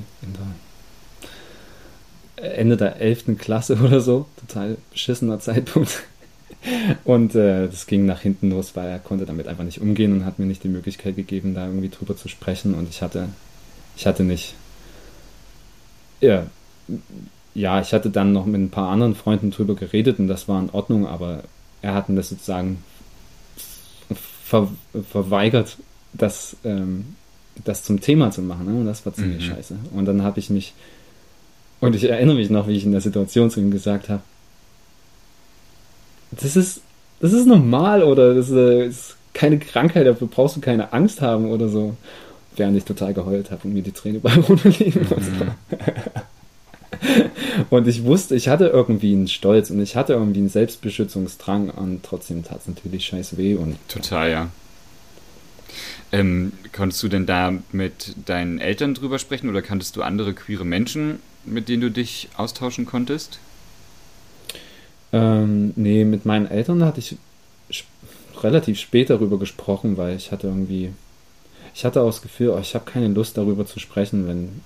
[2.39, 3.37] der Ende der 11.
[3.37, 4.25] Klasse oder so.
[4.47, 6.03] Total beschissener Zeitpunkt.
[7.03, 10.25] Und äh, das ging nach hinten los, weil er konnte damit einfach nicht umgehen und
[10.25, 12.73] hat mir nicht die Möglichkeit gegeben, da irgendwie drüber zu sprechen.
[12.73, 13.27] Und ich hatte,
[13.97, 14.55] ich hatte nicht,
[16.21, 16.47] ja,
[17.53, 20.59] ja, ich hatte dann noch mit ein paar anderen Freunden drüber geredet und das war
[20.59, 21.43] in Ordnung, aber
[21.83, 22.83] er hat mir das sozusagen
[24.43, 24.69] ver,
[25.11, 25.77] verweigert,
[26.13, 27.15] das, ähm,
[27.63, 28.65] das zum Thema zu machen.
[28.65, 28.79] Ne?
[28.79, 29.53] Und das war ziemlich mhm.
[29.53, 29.75] scheiße.
[29.93, 30.73] Und dann habe ich mich,
[31.81, 34.21] und ich erinnere mich noch, wie ich in der Situation zu ihm gesagt habe,
[36.31, 36.81] das ist,
[37.19, 41.51] das ist normal oder das ist, äh, keine Krankheit, dafür brauchst du keine Angst haben
[41.51, 41.95] oder so.
[42.55, 45.01] Während ich total geheult habe und mir die Tränen überall runterliegen.
[45.01, 45.51] Mhm.
[47.69, 52.03] Und, ich wusste, ich hatte irgendwie einen Stolz und ich hatte irgendwie einen Selbstbeschützungsdrang und
[52.03, 53.55] trotzdem tat es natürlich scheiß weh.
[53.55, 54.49] Und, total, ja.
[56.11, 60.65] Ähm, konntest du denn da mit deinen Eltern drüber sprechen oder kanntest du andere queere
[60.65, 63.39] Menschen, mit denen du dich austauschen konntest?
[65.11, 67.17] Ähm, nee, mit meinen Eltern hatte ich
[68.41, 70.91] relativ spät darüber gesprochen, weil ich hatte irgendwie,
[71.73, 74.61] ich hatte auch das Gefühl, oh, ich habe keine Lust darüber zu sprechen, wenn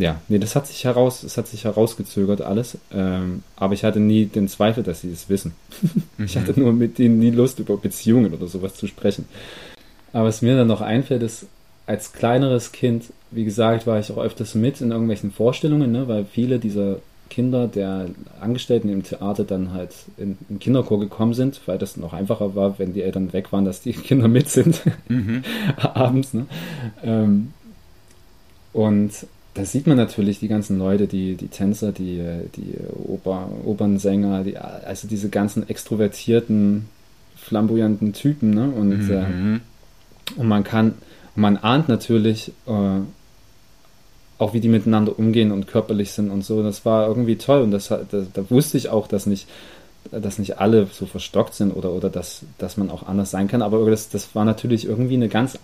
[0.00, 4.00] ja, nee, das hat sich heraus, es hat sich herausgezögert alles, ähm, aber ich hatte
[4.00, 5.52] nie den Zweifel, dass sie es wissen.
[6.18, 9.26] ich hatte nur mit ihnen nie Lust, über Beziehungen oder sowas zu sprechen.
[10.12, 11.46] Aber was mir dann noch einfällt, ist,
[11.86, 16.24] als kleineres Kind, wie gesagt, war ich auch öfters mit in irgendwelchen Vorstellungen, ne, weil
[16.24, 18.06] viele dieser Kinder der
[18.40, 22.78] Angestellten im Theater dann halt in den Kinderchor gekommen sind, weil das noch einfacher war,
[22.78, 25.42] wenn die Eltern weg waren, dass die Kinder mit sind mhm.
[25.76, 26.34] abends.
[26.34, 26.46] Ne?
[27.02, 27.52] Ähm,
[28.72, 29.12] und
[29.54, 32.22] da sieht man natürlich die ganzen Leute, die, die Tänzer, die,
[32.56, 32.74] die
[33.08, 36.86] Oper, Opernsänger, die, also diese ganzen extrovertierten,
[37.36, 38.50] flamboyanten Typen.
[38.50, 38.70] Ne?
[38.70, 39.60] Und, mhm.
[40.36, 40.94] äh, und man kann,
[41.34, 43.00] man ahnt natürlich, äh,
[44.38, 46.62] auch wie die miteinander umgehen und körperlich sind und so.
[46.62, 49.48] Das war irgendwie toll und das, da, da wusste ich auch, dass nicht,
[50.10, 53.60] dass nicht alle so verstockt sind oder, oder dass, dass man auch anders sein kann.
[53.62, 55.58] Aber das, das war natürlich irgendwie eine ganz,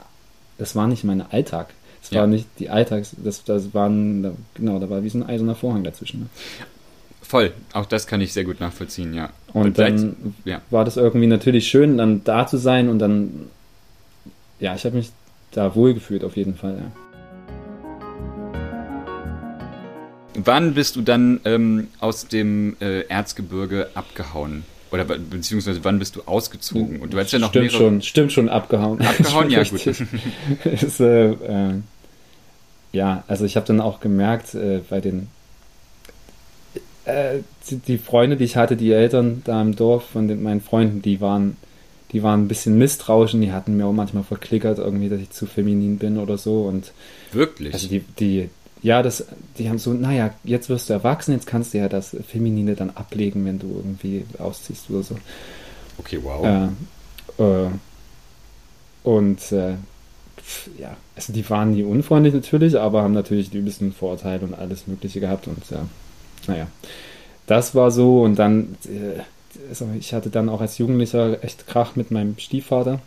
[0.58, 1.68] das war nicht mein Alltag.
[2.06, 2.20] Das ja.
[2.20, 5.82] war nicht die Alltags, das, das waren, genau, da war wie so ein eiserner Vorhang
[5.82, 6.20] dazwischen.
[6.20, 6.26] Ne?
[7.20, 9.30] Voll, auch das kann ich sehr gut nachvollziehen, ja.
[9.52, 10.60] Und, und dann ja.
[10.70, 13.48] war das irgendwie natürlich schön, dann da zu sein und dann,
[14.60, 15.10] ja, ich habe mich
[15.50, 16.92] da wohlgefühlt auf jeden Fall, ja.
[20.36, 24.64] Wann bist du dann ähm, aus dem äh, Erzgebirge abgehauen?
[24.92, 27.00] Oder beziehungsweise wann bist du ausgezogen?
[27.00, 29.00] Und du hast ja noch stimmt schon, stimmt schon abgehauen.
[29.00, 29.84] Abgehauen, ja gut.
[30.64, 31.74] ist, äh, äh,
[32.92, 35.28] ja, also ich habe dann auch gemerkt äh, bei den
[37.04, 40.60] äh, die, die, Freunde, die ich hatte, die Eltern da im Dorf von den, meinen
[40.60, 41.56] Freunden, die waren
[42.12, 45.30] die waren ein bisschen misstrauisch und die hatten mir auch manchmal verklickert irgendwie, dass ich
[45.30, 46.92] zu feminin bin oder so und
[47.32, 47.74] wirklich.
[47.74, 48.48] Also die die
[48.82, 49.26] ja, das,
[49.58, 52.90] die haben so, naja, jetzt wirst du erwachsen, jetzt kannst du ja das Feminine dann
[52.90, 55.16] ablegen, wenn du irgendwie ausziehst oder so.
[55.98, 56.70] Okay, wow.
[57.38, 57.70] Äh, äh,
[59.02, 59.74] und äh,
[60.78, 64.86] ja, also die waren nie unfreundlich natürlich, aber haben natürlich die übelsten Vorurteile und alles
[64.86, 65.86] Mögliche gehabt und ja,
[66.46, 66.66] naja,
[67.46, 69.20] das war so und dann, äh,
[69.68, 73.00] also ich hatte dann auch als Jugendlicher echt Krach mit meinem Stiefvater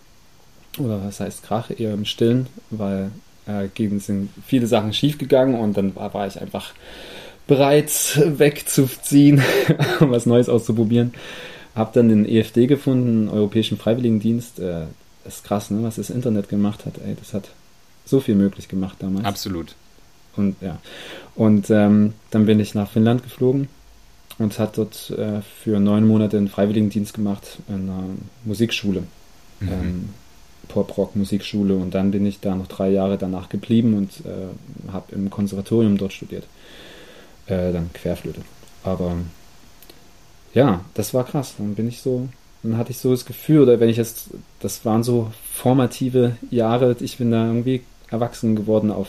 [0.77, 3.11] oder was heißt Krach, eher im Stillen, weil
[3.47, 6.73] äh, sind viele Sachen schiefgegangen und dann war, war ich einfach
[7.47, 9.41] bereit wegzuziehen,
[9.99, 11.13] was Neues auszuprobieren.
[11.75, 14.59] Hab dann den EFD gefunden, Europäischen Freiwilligendienst.
[14.59, 14.83] Äh,
[15.23, 16.95] das ist krass, ne, was das Internet gemacht hat.
[17.05, 17.49] Ey, das hat
[18.05, 19.25] so viel möglich gemacht damals.
[19.25, 19.75] Absolut.
[20.35, 20.79] Und ja.
[21.35, 23.67] Und ähm, dann bin ich nach Finnland geflogen
[24.37, 28.03] und hat dort äh, für neun Monate einen Freiwilligendienst gemacht in einer
[28.45, 29.03] Musikschule.
[29.59, 29.69] Mhm.
[29.69, 30.09] Ähm,
[30.69, 35.29] Pop-Rock-Musikschule und dann bin ich da noch drei Jahre danach geblieben und äh, habe im
[35.29, 36.45] Konservatorium dort studiert.
[37.47, 38.41] Äh, dann Querflöte.
[38.83, 39.15] Aber
[40.53, 41.55] ja, das war krass.
[41.57, 42.29] Dann bin ich so,
[42.63, 46.95] dann hatte ich so das Gefühl, oder wenn ich jetzt, das waren so formative Jahre,
[46.99, 49.07] ich bin da irgendwie erwachsen geworden auf,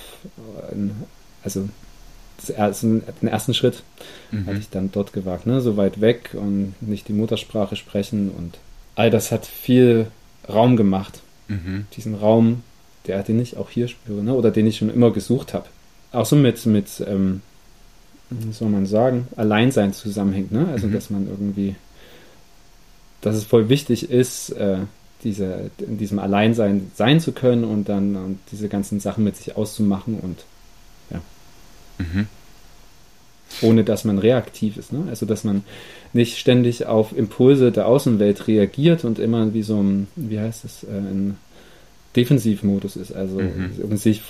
[1.43, 1.69] also
[2.49, 3.83] den ersten Schritt
[4.31, 4.47] mhm.
[4.47, 5.61] hatte ich dann dort gewagt, ne?
[5.61, 8.59] so weit weg und nicht die Muttersprache sprechen und
[8.95, 10.07] all das hat viel
[10.49, 11.87] Raum gemacht mhm.
[11.97, 12.63] diesen Raum,
[13.07, 14.35] der, den ich auch hier spüre, ne?
[14.35, 15.67] oder den ich schon immer gesucht habe.
[16.13, 17.43] Auch so mit, mit ähm,
[18.31, 20.53] wie soll man sagen, Alleinsein zusammenhängt.
[20.53, 20.69] Ne?
[20.71, 20.93] Also, mhm.
[20.93, 21.75] dass man irgendwie,
[23.21, 24.79] dass es voll wichtig ist, äh,
[25.25, 29.57] diese, in diesem Alleinsein sein zu können und dann und diese ganzen Sachen mit sich
[29.57, 30.45] auszumachen und
[31.11, 31.21] ja.
[31.99, 32.27] Mhm.
[33.63, 34.93] Ohne dass man reaktiv ist.
[34.93, 35.05] Ne?
[35.09, 35.65] Also, dass man
[36.13, 40.85] nicht ständig auf Impulse der Außenwelt reagiert und immer wie so ein, wie heißt es,
[40.85, 41.37] äh, ein
[42.17, 43.97] Defensivmodus ist, also mhm.
[43.97, 44.23] sich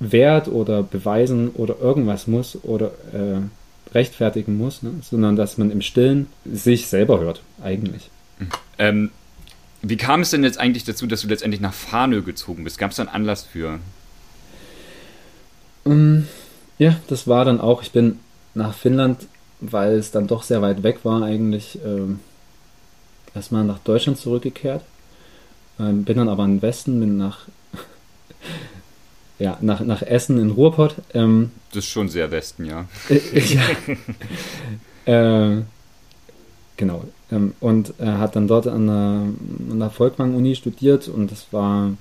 [0.00, 4.90] wehrt oder beweisen oder irgendwas muss oder äh, rechtfertigen muss, ne?
[5.02, 8.10] sondern dass man im Stillen sich selber hört, eigentlich.
[8.38, 8.48] Mhm.
[8.78, 9.10] Ähm,
[9.82, 12.78] wie kam es denn jetzt eigentlich dazu, dass du letztendlich nach Farnö gezogen bist?
[12.78, 13.80] Gab es da einen Anlass für?
[15.84, 16.28] Um, ähm,
[16.78, 18.18] ja, das war dann auch, ich bin
[18.54, 19.26] nach Finnland
[19.72, 22.20] weil es dann doch sehr weit weg war, eigentlich ähm,
[23.34, 24.82] erstmal nach Deutschland zurückgekehrt.
[25.78, 27.46] Ähm, bin dann aber in den Westen, bin nach,
[29.38, 30.96] ja, nach, nach Essen in Ruhrpott.
[31.14, 32.86] Ähm, das ist schon sehr Westen, ja.
[33.08, 33.62] Äh, ja.
[35.56, 35.62] äh,
[36.76, 37.04] genau.
[37.30, 41.92] Ähm, und er hat dann dort an der, an der Volkwang-Uni studiert und das war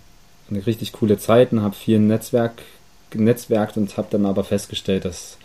[0.49, 2.61] eine richtig coole Zeit und habe viel Netzwerk
[3.09, 5.37] genetzwerkt und habe dann aber festgestellt, dass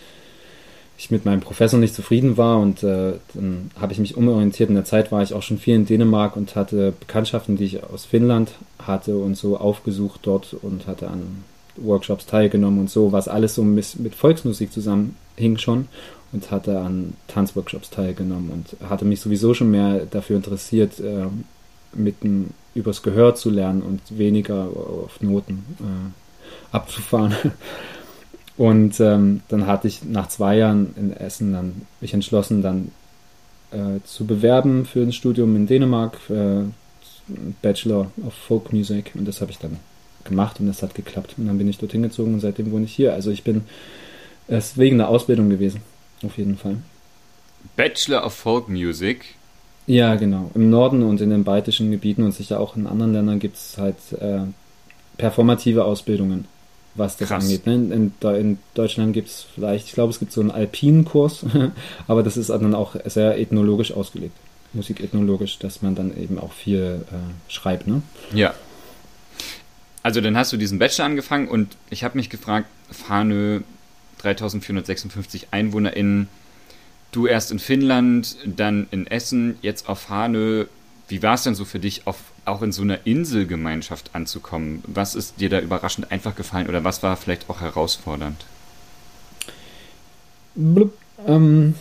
[0.96, 4.68] ich mit meinem Professor nicht zufrieden war und äh, dann habe ich mich umorientiert.
[4.68, 7.84] In der Zeit war ich auch schon viel in Dänemark und hatte Bekanntschaften, die ich
[7.84, 8.50] aus Finnland
[8.84, 11.44] hatte und so aufgesucht dort und hatte an
[11.76, 15.86] Workshops teilgenommen und so, was alles so mit, mit Volksmusik zusammenhing schon
[16.32, 21.26] und hatte an Tanzworkshops teilgenommen und hatte mich sowieso schon mehr dafür interessiert, äh,
[21.94, 22.16] mit
[22.74, 27.34] übers Gehör zu lernen und weniger auf Noten äh, abzufahren.
[28.56, 32.90] Und ähm, dann hatte ich nach zwei Jahren in Essen dann mich entschlossen, dann
[33.70, 36.64] äh, zu bewerben für ein Studium in Dänemark, äh,
[37.62, 39.12] Bachelor of Folk Music.
[39.14, 39.76] Und das habe ich dann
[40.24, 41.34] gemacht und das hat geklappt.
[41.38, 43.12] Und dann bin ich dorthin gezogen und seitdem wohne ich hier.
[43.12, 43.62] Also ich bin
[44.48, 45.80] es wegen der Ausbildung gewesen,
[46.24, 46.76] auf jeden Fall.
[47.76, 49.35] Bachelor of Folk Music?
[49.87, 50.50] Ja, genau.
[50.54, 53.78] Im Norden und in den baltischen Gebieten und sicher auch in anderen Ländern gibt es
[53.78, 54.40] halt äh,
[55.16, 56.46] performative Ausbildungen
[56.98, 57.44] was das Krass.
[57.44, 57.66] angeht.
[57.66, 57.74] Ne?
[57.74, 61.46] In, in, Deutschland gibt es vielleicht, ich glaube, es gibt so einen alpinen Kurs,
[62.07, 64.35] aber das ist dann auch sehr ethnologisch ausgelegt.
[64.74, 68.02] Musikethnologisch, dass man dann eben auch viel äh, schreibt, ne?
[68.35, 68.52] Ja.
[70.02, 73.62] Also dann hast du diesen Bachelor angefangen und ich habe mich gefragt, Fahne
[74.18, 76.28] 3456 EinwohnerInnen,
[77.12, 80.68] du erst in Finnland, dann in Essen, jetzt auf Fahne.
[81.09, 82.16] Wie war es denn so für dich, auf
[82.48, 84.83] auch in so einer Inselgemeinschaft anzukommen.
[84.87, 88.44] Was ist dir da überraschend einfach gefallen oder was war vielleicht auch herausfordernd?
[90.54, 90.92] Blub,
[91.26, 91.74] ähm,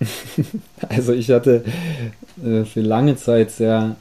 [0.88, 1.64] also ich hatte
[2.42, 3.96] äh, für lange Zeit sehr,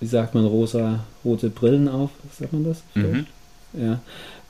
[0.00, 2.82] wie sagt man, rosa, rote Brillen auf, sagt man das?
[2.94, 3.26] Mhm.
[3.72, 4.00] Ja.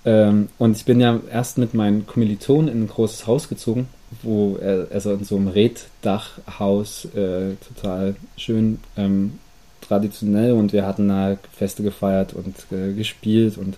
[0.05, 3.89] Ähm, und ich bin ja erst mit meinen Kommilitonen in ein großes Haus gezogen,
[4.23, 4.59] wo,
[4.93, 9.39] also in so einem Reddachhaus, äh, total schön, ähm,
[9.81, 13.77] traditionell und wir hatten da Feste gefeiert und äh, gespielt und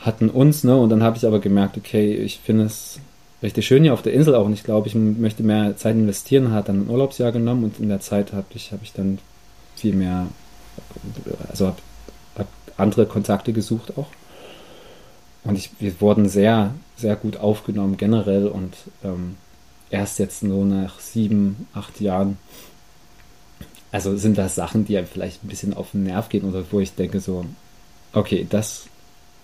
[0.00, 0.76] hatten uns, ne?
[0.76, 3.00] Und dann habe ich aber gemerkt, okay, ich finde es
[3.42, 6.52] richtig schön hier auf der Insel auch und ich glaube, ich möchte mehr Zeit investieren,
[6.52, 9.18] hat dann ein Urlaubsjahr genommen und in der Zeit habe ich, hab ich dann
[9.76, 10.26] viel mehr,
[11.48, 11.76] also habe
[12.36, 14.08] hab andere Kontakte gesucht auch.
[15.46, 19.36] Und ich, wir wurden sehr, sehr gut aufgenommen generell und ähm,
[19.90, 22.38] erst jetzt nur nach sieben, acht Jahren
[23.96, 26.80] also sind das Sachen, die einem vielleicht ein bisschen auf den Nerv gehen oder wo
[26.80, 27.46] ich denke so,
[28.12, 28.88] okay, das,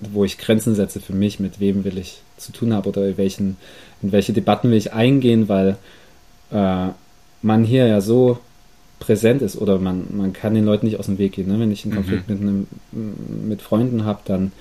[0.00, 3.16] wo ich Grenzen setze für mich, mit wem will ich zu tun haben oder in,
[3.16, 3.56] welchen,
[4.02, 5.78] in welche Debatten will ich eingehen, weil
[6.50, 6.88] äh,
[7.40, 8.38] man hier ja so
[8.98, 11.48] präsent ist oder man, man kann den Leuten nicht aus dem Weg gehen.
[11.48, 11.58] Ne?
[11.58, 12.34] Wenn ich einen Konflikt mhm.
[12.34, 14.52] mit, einem, mit Freunden habe, dann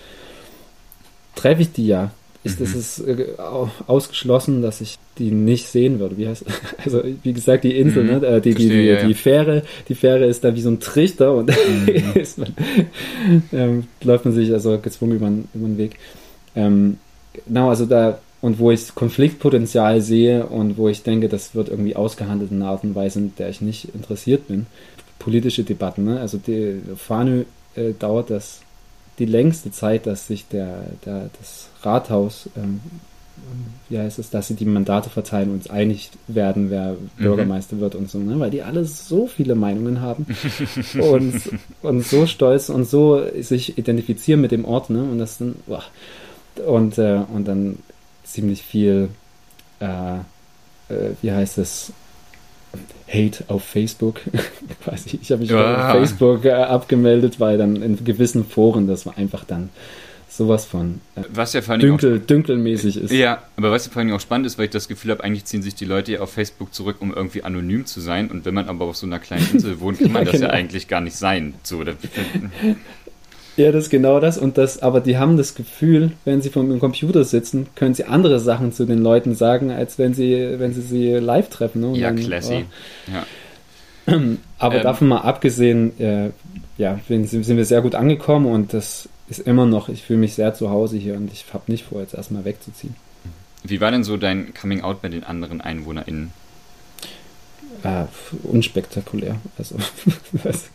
[1.36, 2.12] treffe ich die ja
[2.44, 2.65] ist, mhm.
[2.65, 3.28] ist äh,
[3.88, 6.17] ausgeschlossen, dass ich die nicht sehen würde.
[6.17, 6.46] Wie heißt
[6.84, 8.20] also wie gesagt die Insel, mhm.
[8.20, 8.28] ne?
[8.28, 9.08] Äh, die, die, die, ja, ja.
[9.08, 11.50] die Fähre, die Fähre ist da wie so ein Trichter und
[11.86, 12.24] mhm.
[12.38, 12.56] man,
[13.52, 15.98] ähm, läuft man sich also gezwungen über, über den Weg.
[16.56, 16.98] Ähm,
[17.48, 21.96] genau, also da und wo ich Konfliktpotenzial sehe und wo ich denke, das wird irgendwie
[21.96, 24.65] ausgehandelt in einer Art und Weise, in der ich nicht interessiert bin.
[25.20, 26.20] Politische Debatten, ne?
[26.20, 28.62] Also die Fahne äh, dauert das
[29.19, 32.82] die längste Zeit, dass sich der, der, das Rathaus, ähm,
[33.89, 37.10] wie heißt es, dass sie die Mandate verteilen und einig werden, wer mhm.
[37.17, 38.39] Bürgermeister wird und so, ne?
[38.39, 40.26] weil die alle so viele Meinungen haben
[41.00, 41.41] und,
[41.82, 45.04] und so stolz und so sich identifizieren mit dem Ort, ne?
[45.04, 45.84] Und das dann, boah.
[46.65, 47.80] und, äh, und dann
[48.24, 49.10] ziemlich viel,
[49.80, 51.91] äh, äh, wie heißt es,
[53.12, 54.21] Hate auf Facebook.
[54.84, 55.19] Quasi.
[55.21, 55.88] Ich habe mich ja.
[55.88, 59.69] auf Facebook äh, abgemeldet, weil dann in gewissen Foren das war einfach dann
[60.32, 63.12] sowas von äh, was ja vor dünkel, auch, dünkelmäßig ist.
[63.12, 65.45] Ja, aber was ja vor allem auch spannend ist, weil ich das Gefühl habe, eigentlich
[65.45, 68.32] ziehen sich die Leute ja auf Facebook zurück, um irgendwie anonym zu sein.
[68.32, 70.47] Und wenn man aber auf so einer kleinen Insel wohnt, kann man ja, das genau.
[70.47, 71.54] ja eigentlich gar nicht sein.
[71.63, 71.84] So,
[73.62, 74.39] Ja, das ist genau das.
[74.39, 78.06] Und das, aber die haben das Gefühl, wenn sie vor dem Computer sitzen, können sie
[78.06, 81.82] andere Sachen zu den Leuten sagen, als wenn sie, wenn sie sie live treffen.
[81.82, 81.97] Ne?
[81.97, 82.65] ja, dann, classy.
[83.08, 83.12] Oh.
[83.13, 84.17] Ja.
[84.58, 86.32] Aber ähm, davon mal abgesehen, äh,
[86.80, 90.56] ja, sind wir sehr gut angekommen und das ist immer noch, ich fühle mich sehr
[90.56, 92.95] zu Hause hier und ich habe nicht vor, jetzt erstmal wegzuziehen.
[93.63, 96.32] Wie war denn so dein Coming Out bei den anderen EinwohnerInnen?
[97.84, 98.06] äh,
[98.43, 99.38] unspektakulär.
[99.58, 99.76] Also
[100.43, 100.69] das,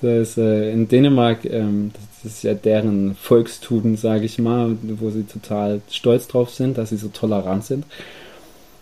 [0.00, 1.92] das äh, in Dänemark, ähm,
[2.22, 6.90] das ist ja deren Volkstugend, sage ich mal, wo sie total stolz drauf sind, dass
[6.90, 7.84] sie so tolerant sind.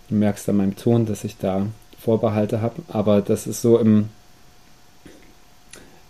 [0.08, 1.66] Du merkst an meinem Ton, dass ich da
[1.98, 4.08] Vorbehalte habe, aber das ist so im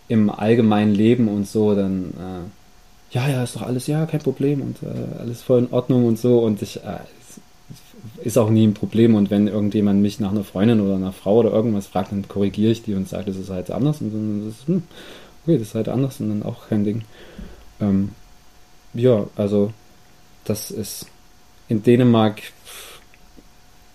[0.08, 4.60] im allgemeinen Leben und so, dann äh, ja, ja, ist doch alles, ja, kein Problem
[4.60, 6.98] und äh, alles voll in Ordnung und so und ich äh,
[8.24, 11.38] ist auch nie ein Problem und wenn irgendjemand mich nach einer Freundin oder einer Frau
[11.38, 14.48] oder irgendwas fragt, dann korrigiere ich die und sage, das ist halt anders und dann
[14.48, 14.82] ist, hm,
[15.42, 17.02] okay, das ist halt anders und dann auch kein Ding.
[17.80, 18.10] Ähm,
[18.94, 19.72] ja, also
[20.44, 21.06] das ist
[21.68, 22.40] in Dänemark,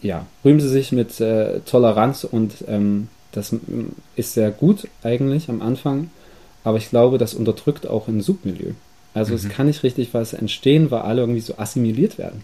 [0.01, 3.53] ja, rühmen sie sich mit äh, Toleranz und ähm, das
[4.15, 6.10] ist sehr gut eigentlich am Anfang,
[6.63, 8.71] aber ich glaube, das unterdrückt auch ein Submilieu.
[9.13, 9.38] Also mhm.
[9.38, 12.43] es kann nicht richtig was entstehen, weil alle irgendwie so assimiliert werden.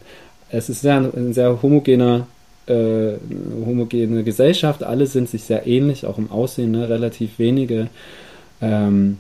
[0.50, 2.28] Es ist sehr, ein sehr homogener,
[2.68, 3.14] äh,
[3.66, 6.90] homogene Gesellschaft, alle sind sich sehr ähnlich, auch im Aussehen, ne?
[6.90, 7.88] relativ wenige
[8.62, 9.19] ähm,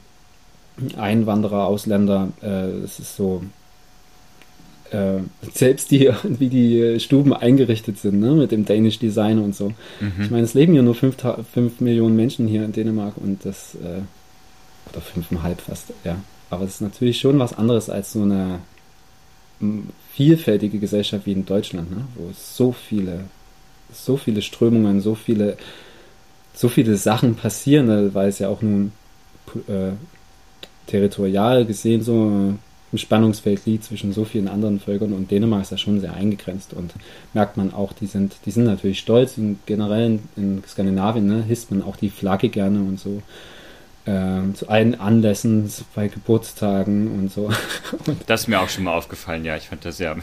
[0.97, 2.29] Einwanderer, Ausländer.
[2.41, 3.43] Äh, es ist so,
[4.91, 5.19] äh,
[5.53, 9.69] selbst die, wie die Stuben eingerichtet sind, ne, mit dem Danish Design und so.
[9.99, 10.23] Mhm.
[10.23, 14.01] Ich meine, es leben ja nur 5 Millionen Menschen hier in Dänemark und das, äh,
[14.91, 16.17] oder fünfeinhalb fast, ja.
[16.49, 18.59] Aber es ist natürlich schon was anderes als so eine
[20.13, 23.25] vielfältige Gesellschaft wie in Deutschland, ne, wo es so viele,
[23.93, 25.57] so viele Strömungen, so viele,
[26.53, 28.91] so viele Sachen passieren, ne, weil es ja auch nun
[29.67, 29.91] äh,
[30.87, 32.53] territorial gesehen so
[32.91, 36.73] im Spannungsfeld liegt zwischen so vielen anderen Völkern und Dänemark ist ja schon sehr eingegrenzt
[36.73, 36.93] und
[37.33, 41.71] merkt man auch, die sind, die sind natürlich stolz und generell in, Skandinavien ne, hisst
[41.71, 43.21] man auch die Flagge gerne und so.
[44.05, 47.51] Äh, zu allen Anlässen, bei Geburtstagen und so.
[48.25, 50.17] das ist mir auch schon mal aufgefallen, ja, ich fand das sehr.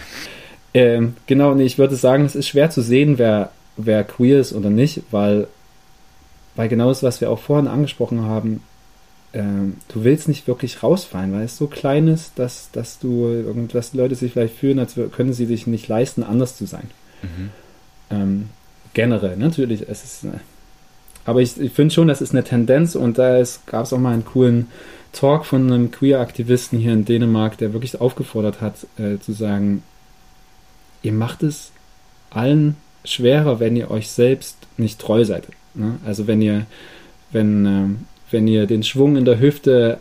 [0.75, 4.53] Ähm, genau, nee, ich würde sagen, es ist schwer zu sehen, wer, wer queer ist
[4.53, 5.47] oder nicht, weil,
[6.57, 8.63] weil genau das, was wir auch vorhin angesprochen haben,
[9.35, 13.95] ähm, du willst nicht wirklich rausfallen, weil es so klein ist, dass, dass du irgendwas
[13.95, 16.91] Leute sich vielleicht fühlen, als können sie sich nicht leisten, anders zu sein.
[17.23, 17.51] Mhm.
[18.11, 18.49] Ähm,
[18.95, 20.25] generell, natürlich, es ist.
[20.25, 20.39] Äh,
[21.25, 24.15] aber ich, ich finde schon, das ist eine Tendenz und da gab es auch mal
[24.15, 24.69] einen coolen
[25.13, 29.83] Talk von einem Queer-Aktivisten hier in Dänemark, der wirklich aufgefordert hat, äh, zu sagen,
[31.03, 31.71] ihr macht es
[32.31, 35.49] allen schwerer, wenn ihr euch selbst nicht treu seid.
[35.75, 35.97] Ne?
[36.07, 36.67] Also wenn ihr,
[37.31, 37.99] wenn, ähm,
[38.31, 39.99] wenn ihr den Schwung in der Hüfte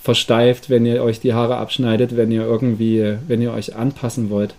[0.00, 4.54] versteift, wenn ihr euch die Haare abschneidet, wenn ihr irgendwie, wenn ihr euch anpassen wollt.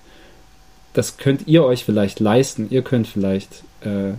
[0.93, 2.67] Das könnt ihr euch vielleicht leisten.
[2.69, 4.13] Ihr könnt vielleicht äh,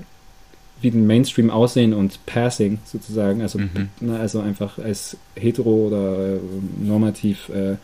[0.81, 3.89] wie den Mainstream aussehen und Passing sozusagen, also, mhm.
[4.01, 6.39] na, also einfach als hetero oder äh,
[6.81, 7.77] normativ äh,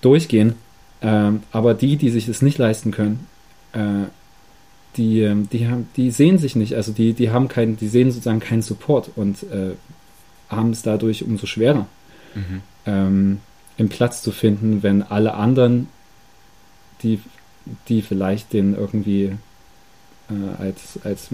[0.00, 0.54] durchgehen.
[1.00, 3.26] Ähm, aber die, die sich das nicht leisten können,
[3.72, 4.06] äh,
[4.96, 8.10] die, ähm, die, haben, die sehen sich nicht, also die, die haben keinen, die sehen
[8.10, 9.72] sozusagen keinen Support und äh,
[10.48, 11.86] haben es dadurch umso schwerer,
[12.34, 12.62] mhm.
[12.86, 13.40] ähm,
[13.76, 15.88] im Platz zu finden, wenn alle anderen,
[17.02, 17.20] die,
[17.88, 19.36] die vielleicht den irgendwie
[20.30, 21.28] äh, als, als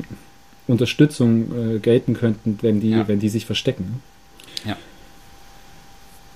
[0.67, 3.09] Unterstützung äh, gelten könnten, wenn die, ja.
[3.09, 4.03] wenn die sich verstecken.
[4.65, 4.77] Ja.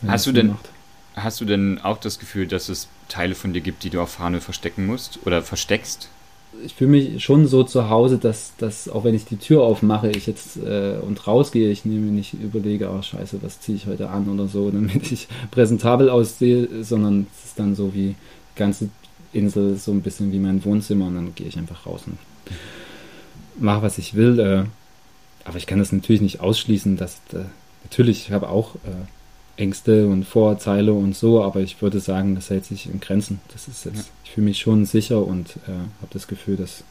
[0.07, 0.71] hast du denn, macht.
[1.15, 4.11] hast du denn auch das Gefühl, dass es Teile von dir gibt, die du auf
[4.11, 6.09] Fahne verstecken musst oder versteckst?
[6.65, 10.11] Ich fühle mich schon so zu Hause, dass, dass auch wenn ich die Tür aufmache,
[10.11, 14.11] ich jetzt äh, und rausgehe, ich nehme nicht überlege, oh scheiße, was ziehe ich heute
[14.11, 18.15] an oder so, damit ich präsentabel aussehe, sondern es ist dann so wie
[18.55, 18.89] die ganze
[19.33, 22.19] Insel so ein bisschen wie mein Wohnzimmer und dann gehe ich einfach raus und
[23.59, 24.39] mache, was ich will.
[24.39, 24.65] Äh,
[25.45, 27.45] aber ich kann das natürlich nicht ausschließen, dass äh,
[27.83, 29.07] natürlich, ich habe auch äh,
[29.57, 33.41] Ängste und Vorurteile und so, aber ich würde sagen, das hält sich in Grenzen.
[33.53, 34.05] Das ist jetzt, ja.
[34.25, 36.83] ich fühle mich schon sicher und äh, habe das Gefühl, dass,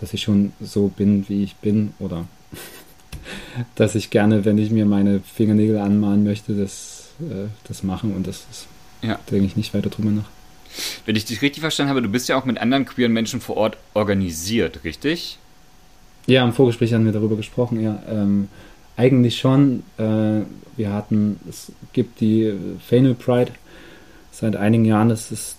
[0.00, 2.26] dass ich schon so bin, wie ich bin oder
[3.74, 8.26] dass ich gerne, wenn ich mir meine Fingernägel anmalen möchte, das, äh, das machen und
[8.26, 8.66] das ist,
[9.02, 9.18] ja.
[9.30, 10.28] denke ich nicht weiter drüber nach.
[11.06, 13.56] Wenn ich dich richtig verstanden habe, du bist ja auch mit anderen queeren Menschen vor
[13.56, 15.38] Ort organisiert, richtig?
[16.26, 18.02] Ja, im Vorgespräch haben wir darüber gesprochen, ja.
[18.06, 18.48] Ähm,
[18.98, 19.84] eigentlich schon.
[19.96, 20.42] Äh,
[20.76, 22.52] wir hatten, es gibt die
[22.86, 23.52] Fanel Pride
[24.30, 25.08] seit einigen Jahren.
[25.08, 25.56] Das ist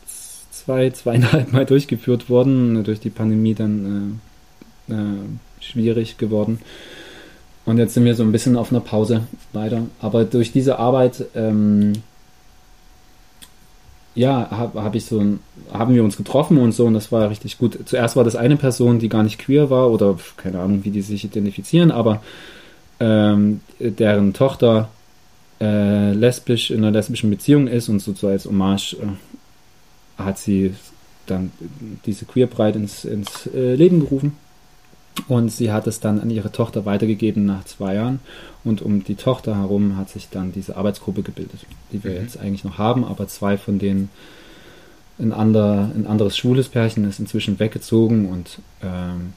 [0.52, 2.84] zwei, zweieinhalb Mal durchgeführt worden.
[2.84, 4.20] Durch die Pandemie dann
[4.90, 4.96] äh, äh,
[5.62, 6.60] schwierig geworden.
[7.66, 9.24] Und jetzt sind wir so ein bisschen auf einer Pause,
[9.54, 9.84] leider.
[10.02, 11.94] Aber durch diese Arbeit, ähm,
[14.16, 15.24] ja, habe hab ich so
[15.72, 17.78] haben wir uns getroffen und so und das war richtig gut.
[17.86, 21.02] Zuerst war das eine Person, die gar nicht queer war oder keine Ahnung, wie die
[21.02, 22.22] sich identifizieren, aber
[23.00, 24.90] ähm, deren Tochter
[25.62, 30.74] äh, lesbisch in einer lesbischen Beziehung ist und so, als Hommage äh, hat sie
[31.26, 31.52] dann
[32.06, 34.36] diese Queer Pride ins, ins äh, Leben gerufen.
[35.28, 38.20] Und sie hat es dann an ihre Tochter weitergegeben nach zwei Jahren.
[38.64, 42.22] Und um die Tochter herum hat sich dann diese Arbeitsgruppe gebildet, die wir mhm.
[42.22, 44.10] jetzt eigentlich noch haben, aber zwei von denen
[45.20, 49.34] ein, ander, ein anderes schwules Pärchen ist inzwischen weggezogen und ähm,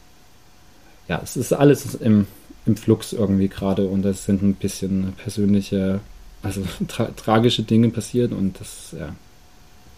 [1.08, 2.26] ja, es ist alles im
[2.66, 6.00] im Flux irgendwie gerade und es sind ein bisschen persönliche,
[6.42, 9.14] also tra tragische Dinge passiert und das, ja,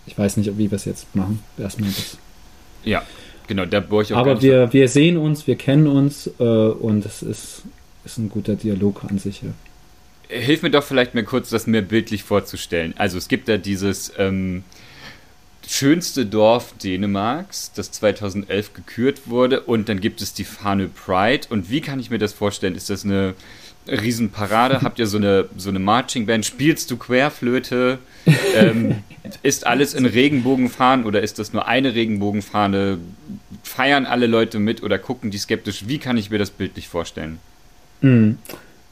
[0.07, 1.43] ich weiß nicht, wie wir es jetzt machen.
[1.59, 2.19] Erstmal das.
[2.85, 3.03] Ja,
[3.47, 7.07] genau, da bohre ich auch Aber wir, wir sehen uns, wir kennen uns äh, und
[7.07, 7.63] es ist,
[8.05, 9.43] ist ein guter Dialog an sich.
[9.43, 9.51] Ja.
[10.29, 12.95] Hilf mir doch vielleicht mal kurz, das mir bildlich vorzustellen.
[12.97, 14.65] Also es gibt da dieses ähm,
[15.69, 21.47] schönste Dorf Dänemarks, das 2011 gekürt wurde und dann gibt es die Fahne Pride.
[21.51, 22.75] Und wie kann ich mir das vorstellen?
[22.75, 23.35] Ist das eine
[23.87, 24.83] Riesenparade?
[24.83, 26.47] Habt ihr so eine, so eine Marching Band?
[26.47, 27.99] Spielst du Querflöte?
[28.55, 29.03] ähm,
[29.43, 32.99] ist alles in Regenbogenfahnen oder ist das nur eine Regenbogenfahne?
[33.63, 35.85] Feiern alle Leute mit oder gucken die skeptisch?
[35.87, 37.39] Wie kann ich mir das bildlich vorstellen?
[38.01, 38.39] Mhm.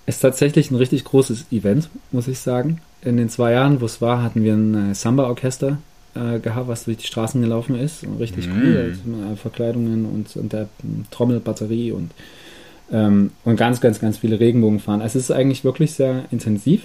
[0.05, 2.81] Ist tatsächlich ein richtig großes Event, muss ich sagen.
[3.03, 5.79] In den zwei Jahren, wo es war, hatten wir ein äh, Samba-Orchester
[6.15, 8.05] äh, gehabt, was durch die Straßen gelaufen ist.
[8.19, 8.51] Richtig mm.
[8.51, 8.77] cool.
[8.77, 10.69] Also, Verkleidungen und, und der
[11.11, 12.11] Trommelbatterie und,
[12.93, 15.01] ähm, und ganz, ganz, ganz viele Regenbogenfahren.
[15.01, 16.83] Also es ist eigentlich wirklich sehr intensiv.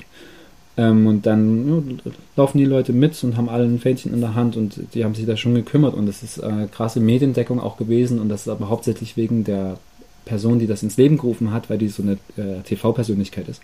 [0.78, 4.36] Ähm, und dann ja, laufen die Leute mit und haben alle ein Fähnchen in der
[4.36, 5.96] Hand und die haben sich da schon gekümmert.
[5.96, 8.20] Und das ist äh, krasse Mediendeckung auch gewesen.
[8.20, 9.78] Und das ist aber hauptsächlich wegen der
[10.26, 13.62] Person, die das ins Leben gerufen hat, weil die so eine äh, TV-Persönlichkeit ist.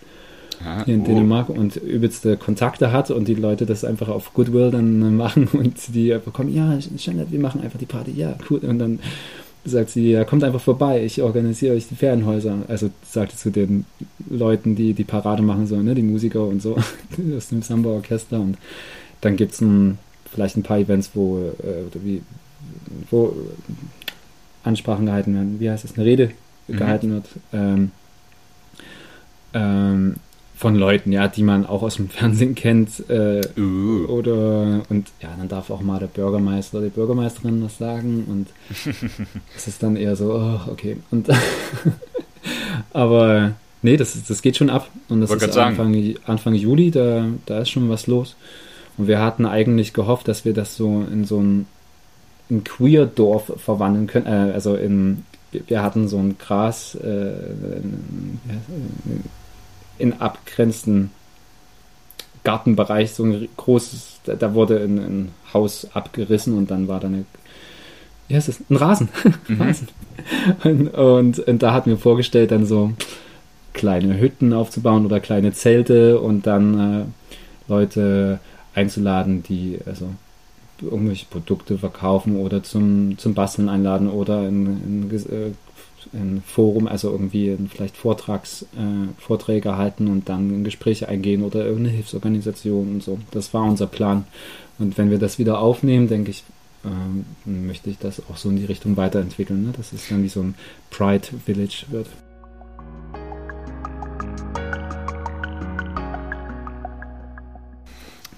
[0.64, 1.06] Ah, hier in oh.
[1.06, 5.74] Dänemark und übelste Kontakte hat und die Leute das einfach auf Goodwill dann machen und
[5.94, 8.58] die einfach kommen, ja, Jeanette, wir machen einfach die Party, ja, cool.
[8.58, 9.00] Und dann
[9.64, 12.58] sagt sie, ja, kommt einfach vorbei, ich organisiere euch die Ferienhäuser.
[12.68, 13.86] Also sagte zu den
[14.28, 16.76] Leuten, die die Parade machen sollen, ne, die Musiker und so
[17.36, 18.40] aus dem Samba-Orchester.
[18.40, 18.58] Und
[19.22, 19.64] dann gibt es
[20.30, 22.22] vielleicht ein paar Events, wo, äh, wie,
[23.10, 23.34] wo
[24.64, 25.60] Ansprachen gehalten werden.
[25.60, 25.96] Wie heißt das?
[25.96, 26.30] Eine Rede
[26.68, 26.76] mhm.
[26.76, 27.26] gehalten wird.
[27.52, 27.90] Ähm,
[29.54, 30.16] ähm,
[30.56, 33.08] von Leuten, ja, die man auch aus dem Fernsehen kennt.
[33.08, 34.06] Äh, uh.
[34.06, 38.48] Oder und ja, dann darf auch mal der Bürgermeister oder die Bürgermeisterin was sagen und
[39.56, 40.96] es ist dann eher so, oh, okay.
[41.10, 41.28] Und
[42.92, 43.52] aber
[43.82, 44.88] nee, das, das geht schon ab.
[45.08, 48.36] Und das ist Anfang, Anfang Juli, da, da ist schon was los.
[48.96, 51.66] Und wir hatten eigentlich gehofft, dass wir das so in so ein,
[52.50, 54.26] ein Queer-Dorf verwandeln können.
[54.26, 57.32] Äh, also in, wir hatten so ein Gras, äh,
[59.98, 61.10] in abgrenzenden
[62.44, 67.24] Gartenbereich so ein großes, da wurde ein, ein Haus abgerissen und dann war da eine,
[68.28, 69.08] wie heißt das, ein Rasen.
[69.48, 69.60] Mhm.
[69.60, 69.88] Rasen.
[70.62, 72.92] Und, und, und, da hat mir vorgestellt, dann so
[73.72, 77.04] kleine Hütten aufzubauen oder kleine Zelte und dann äh,
[77.68, 78.38] Leute
[78.74, 80.08] einzuladen, die also
[80.80, 85.52] irgendwelche Produkte verkaufen oder zum, zum Basteln einladen oder in, in äh,
[86.12, 91.64] ein Forum, also irgendwie vielleicht Vortrags, äh, Vorträge halten und dann in Gespräche eingehen oder
[91.64, 93.18] irgendeine Hilfsorganisation und so.
[93.30, 94.24] Das war unser Plan.
[94.78, 96.44] Und wenn wir das wieder aufnehmen, denke ich,
[96.84, 99.72] äh, möchte ich das auch so in die Richtung weiterentwickeln, ne?
[99.76, 100.54] dass es dann wie so ein
[100.90, 102.08] Pride Village wird.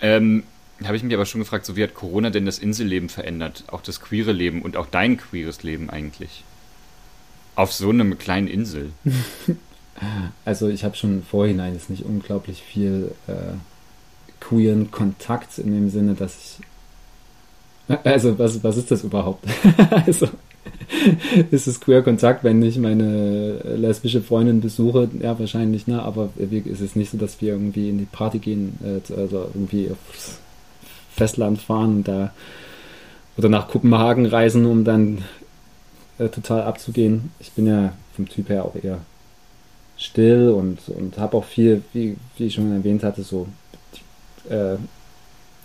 [0.01, 0.45] Ähm,
[0.85, 3.65] habe ich mich aber schon gefragt, so wie hat Corona denn das Inselleben verändert?
[3.69, 6.45] Auch das queere Leben und auch dein queeres Leben eigentlich?
[7.57, 8.91] Auf so einem kleinen Insel.
[10.45, 13.55] also ich habe schon vorhinein jetzt nicht unglaublich viel äh,
[14.41, 17.97] queeren Kontakt in dem Sinne, dass ich.
[18.05, 19.45] Also was, was ist das überhaupt?
[20.07, 20.29] also
[21.51, 25.09] ist es queer Kontakt, wenn ich meine lesbische Freundin besuche?
[25.21, 26.03] Ja, wahrscheinlich, ne?
[26.03, 29.91] Aber ist es nicht so, dass wir irgendwie in die Party gehen, äh, also irgendwie
[29.91, 30.39] aufs
[31.15, 32.33] Festland fahren und da
[33.37, 35.23] oder nach Kopenhagen reisen, um dann
[36.19, 37.31] äh, total abzugehen.
[37.41, 39.01] Ich bin ja vom Typ her auch eher
[39.97, 43.49] still und, und habe auch viel, wie, wie ich schon erwähnt hatte, so
[44.49, 44.77] äh,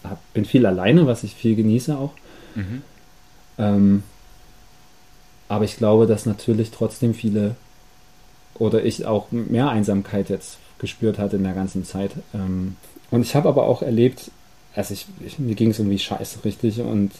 [0.03, 2.13] hab, bin viel alleine, was ich viel genieße auch.
[2.55, 2.81] Mhm.
[3.57, 4.03] Ähm,
[5.47, 7.55] aber ich glaube, dass natürlich trotzdem viele
[8.55, 12.11] oder ich auch mehr Einsamkeit jetzt gespürt hatte in der ganzen Zeit.
[12.33, 12.75] Ähm,
[13.09, 14.31] und ich habe aber auch erlebt,
[14.75, 17.11] also ich, ich mir ging es irgendwie scheiße richtig und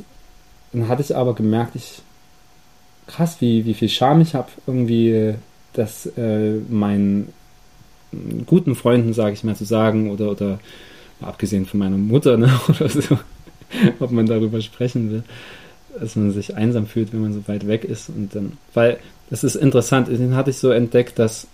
[0.71, 2.01] dann hatte ich aber gemerkt, ich
[3.15, 5.35] krass, wie, wie viel Scham ich habe, irgendwie
[5.73, 7.29] das äh, meinen
[8.45, 10.59] guten Freunden, sage ich mal, zu sagen oder, oder
[11.21, 13.19] abgesehen von meiner Mutter ne, oder so,
[13.99, 15.23] ob man darüber sprechen will,
[15.99, 18.97] dass man sich einsam fühlt, wenn man so weit weg ist und dann, weil
[19.29, 21.47] das ist interessant, den hatte ich so entdeckt, dass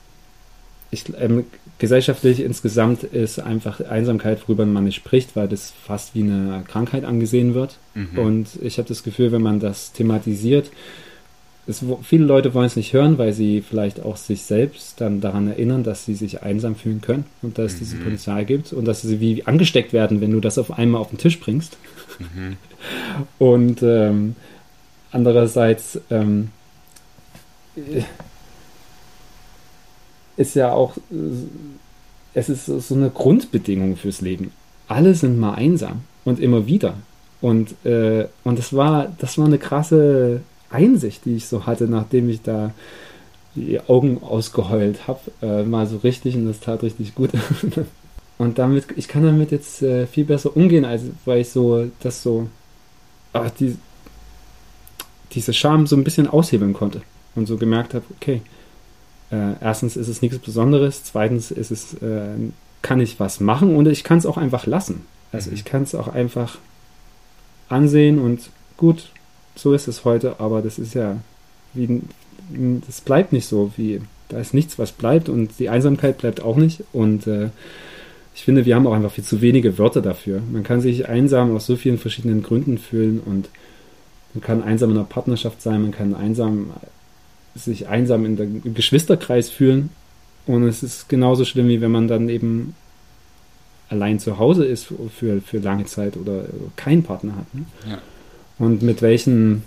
[0.90, 1.46] ich, ähm,
[1.80, 7.04] gesellschaftlich insgesamt ist einfach Einsamkeit, worüber man nicht spricht, weil das fast wie eine Krankheit
[7.04, 7.78] angesehen wird.
[7.94, 8.18] Mhm.
[8.18, 10.72] Und ich habe das Gefühl, wenn man das thematisiert,
[11.68, 15.48] es, viele Leute wollen es nicht hören, weil sie vielleicht auch sich selbst dann daran
[15.48, 17.80] erinnern, dass sie sich einsam fühlen können und dass es mhm.
[17.80, 21.10] dieses Potenzial gibt und dass sie wie angesteckt werden, wenn du das auf einmal auf
[21.10, 21.78] den Tisch bringst.
[22.20, 22.58] Mhm.
[23.40, 24.36] Und ähm,
[25.12, 26.50] andererseits ähm,
[30.38, 30.96] ist ja auch,
[32.34, 34.52] es ist so eine Grundbedingung fürs Leben.
[34.88, 36.94] Alle sind mal einsam und immer wieder.
[37.42, 42.30] Und, äh, und das war, das war eine krasse Einsicht, die ich so hatte, nachdem
[42.30, 42.74] ich da
[43.56, 47.32] die Augen ausgeheult habe, äh, mal so richtig und das tat richtig gut.
[48.38, 52.22] und damit, ich kann damit jetzt äh, viel besser umgehen, als weil ich so das
[52.22, 52.48] so,
[53.34, 53.76] ach, die,
[55.32, 57.02] diese Scham so ein bisschen aushebeln konnte
[57.36, 58.42] und so gemerkt habe, okay,
[59.32, 62.36] äh, erstens ist es nichts Besonderes, zweitens ist es, äh,
[62.82, 65.06] kann ich was machen und ich kann es auch einfach lassen.
[65.32, 65.56] Also mhm.
[65.56, 66.58] ich kann es auch einfach
[67.70, 69.10] ansehen und gut,
[69.58, 71.18] so ist es heute, aber das ist ja
[71.74, 72.02] wie,
[72.88, 76.58] das bleibt nicht so, wie da ist nichts, was bleibt und die Einsamkeit bleibt auch
[76.58, 77.50] nicht und äh,
[78.36, 80.42] ich finde, wir haben auch einfach viel zu wenige Wörter dafür.
[80.52, 83.50] Man kann sich einsam aus so vielen verschiedenen Gründen fühlen und
[84.34, 86.72] man kann einsam in einer Partnerschaft sein, man kann einsam
[87.56, 89.90] sich einsam in der, im Geschwisterkreis fühlen
[90.46, 92.76] und es ist genauso schlimm, wie wenn man dann eben
[93.90, 96.46] allein zu Hause ist für, für lange Zeit oder
[96.76, 97.56] keinen Partner hat.
[97.56, 97.66] Ne?
[97.90, 97.98] Ja.
[98.60, 99.64] Und mit welchen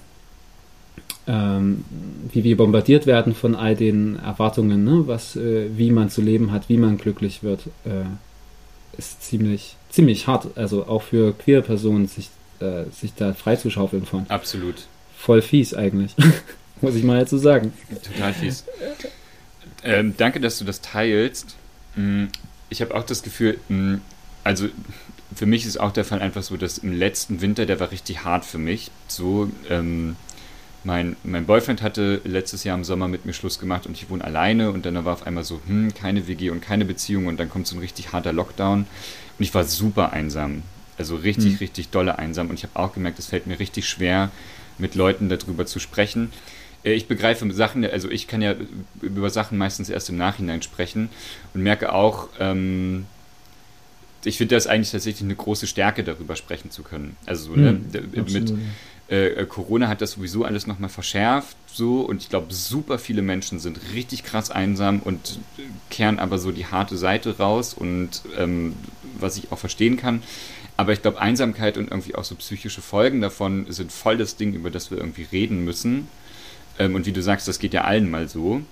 [1.31, 1.85] ähm,
[2.33, 5.03] wie wir bombardiert werden von all den Erwartungen, ne?
[5.07, 8.05] was, äh, wie man zu leben hat, wie man glücklich wird, äh,
[8.99, 10.57] ist ziemlich, ziemlich hart.
[10.57, 12.31] Also auch für queere Personen, sich,
[12.61, 14.27] äh, sich da freizuschaufeln von.
[14.29, 14.87] Absolut.
[15.17, 16.17] Voll fies eigentlich,
[16.81, 17.73] muss ich mal dazu sagen.
[18.03, 18.65] Total fies.
[19.85, 21.55] Ähm, danke, dass du das teilst.
[21.95, 22.25] Mm,
[22.71, 23.97] ich habe auch das Gefühl, mm,
[24.43, 24.69] also
[25.35, 28.25] für mich ist auch der Fall einfach so, dass im letzten Winter, der war richtig
[28.25, 28.91] hart für mich.
[29.07, 30.17] So, ähm,
[30.83, 34.25] mein, mein Boyfriend hatte letztes Jahr im Sommer mit mir Schluss gemacht und ich wohne
[34.25, 37.51] alleine und dann war auf einmal so, hm, keine WG und keine Beziehung und dann
[37.51, 40.63] kommt so ein richtig harter Lockdown und ich war super einsam.
[40.97, 41.59] Also richtig, hm.
[41.59, 44.31] richtig dolle einsam und ich habe auch gemerkt, es fällt mir richtig schwer,
[44.79, 46.33] mit Leuten darüber zu sprechen.
[46.83, 48.55] Äh, ich begreife Sachen, also ich kann ja
[49.01, 51.11] über Sachen meistens erst im Nachhinein sprechen
[51.55, 53.07] und merke auch, ähm,
[54.25, 57.17] ich finde das eigentlich tatsächlich eine große Stärke, darüber sprechen zu können.
[57.27, 58.53] Also hm, ne, mit,
[59.09, 63.59] äh, Corona hat das sowieso alles nochmal verschärft, so und ich glaube, super viele Menschen
[63.59, 65.41] sind richtig krass einsam und
[65.91, 68.75] kehren aber so die harte Seite raus und ähm,
[69.19, 70.23] was ich auch verstehen kann.
[70.77, 74.55] Aber ich glaube, Einsamkeit und irgendwie auch so psychische Folgen davon sind voll das Ding,
[74.55, 76.09] über das wir irgendwie reden müssen.
[76.79, 78.63] Ähm, und wie du sagst, das geht ja allen mal so.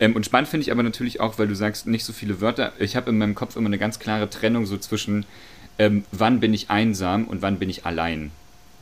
[0.00, 2.72] Ähm, und spannend finde ich aber natürlich auch, weil du sagst, nicht so viele Wörter.
[2.78, 5.26] Ich habe in meinem Kopf immer eine ganz klare Trennung so zwischen,
[5.78, 8.30] ähm, wann bin ich einsam und wann bin ich allein.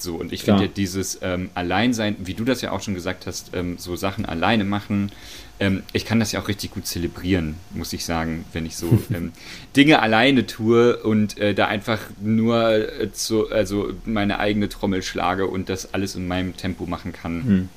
[0.02, 3.26] So, und ich finde ja dieses ähm, Alleinsein, wie du das ja auch schon gesagt
[3.26, 5.12] hast, ähm, so Sachen alleine machen,
[5.60, 8.86] ähm, ich kann das ja auch richtig gut zelebrieren, muss ich sagen, wenn ich so
[9.14, 9.32] ähm,
[9.76, 15.46] Dinge alleine tue und äh, da einfach nur äh, zu, also meine eigene Trommel schlage
[15.46, 17.44] und das alles in meinem Tempo machen kann.
[17.44, 17.68] Hm.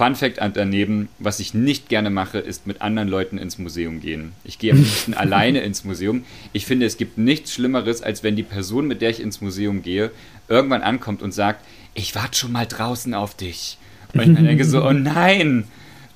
[0.00, 4.32] Fun Fact daneben, was ich nicht gerne mache, ist mit anderen Leuten ins Museum gehen.
[4.44, 6.24] Ich gehe am liebsten alleine ins Museum.
[6.54, 9.82] Ich finde, es gibt nichts Schlimmeres, als wenn die Person, mit der ich ins Museum
[9.82, 10.10] gehe,
[10.48, 13.76] irgendwann ankommt und sagt, ich warte schon mal draußen auf dich.
[14.14, 15.64] Und ich denke so, oh nein,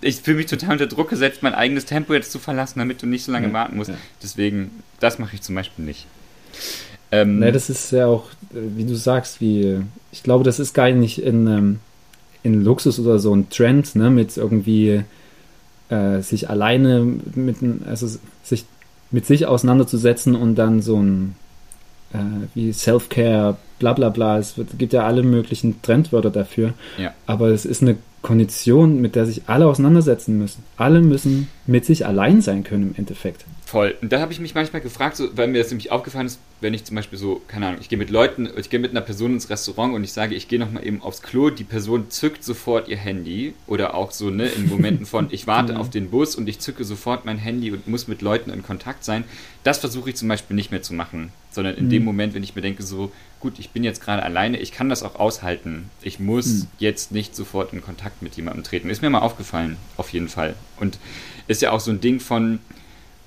[0.01, 3.07] ich fühle mich total unter Druck gesetzt, mein eigenes Tempo jetzt zu verlassen, damit du
[3.07, 3.91] nicht so lange ja, warten musst.
[3.91, 3.99] Ja.
[4.22, 6.07] Deswegen, das mache ich zum Beispiel nicht.
[7.12, 10.72] Ähm, ne, das ist ja auch, äh, wie du sagst, wie, ich glaube, das ist
[10.72, 11.80] gar nicht in, ähm,
[12.45, 15.03] in Luxus oder so ein Trend, ne, mit irgendwie
[15.89, 17.03] äh, sich alleine
[17.35, 18.07] mit, also
[18.45, 18.65] sich
[19.11, 21.35] mit sich auseinanderzusetzen und dann so ein
[22.13, 22.19] äh,
[22.55, 24.39] wie Self-Care, bla bla bla.
[24.39, 26.75] Es wird, gibt ja alle möglichen Trendwörter dafür.
[26.99, 27.13] Ja.
[27.27, 30.64] Aber es ist eine Kondition, mit der sich alle auseinandersetzen müssen.
[30.77, 33.45] Alle müssen mit sich allein sein können im Endeffekt.
[33.66, 33.95] Voll.
[34.03, 36.75] Und da habe ich mich manchmal gefragt, so, weil mir das nämlich aufgefallen ist, wenn
[36.75, 39.35] ich zum Beispiel so, keine Ahnung, ich gehe mit Leuten, ich gehe mit einer Person
[39.35, 42.89] ins Restaurant und ich sage, ich gehe nochmal eben aufs Klo, die Person zückt sofort
[42.89, 46.49] ihr Handy oder auch so, ne, in Momenten von, ich warte auf den Bus und
[46.49, 49.25] ich zücke sofort mein Handy und muss mit Leuten in Kontakt sein.
[49.64, 51.91] Das versuche ich zum Beispiel nicht mehr zu machen, sondern in mhm.
[51.91, 54.89] dem Moment, wenn ich mir denke, so, gut, ich bin jetzt gerade alleine, ich kann
[54.89, 55.91] das auch aushalten.
[56.03, 56.67] Ich muss mhm.
[56.79, 58.91] jetzt nicht sofort in Kontakt mit jemandem treten.
[58.91, 60.55] Ist mir mal aufgefallen, auf jeden Fall.
[60.79, 60.99] Und
[61.47, 62.61] ist ja auch so ein Ding von,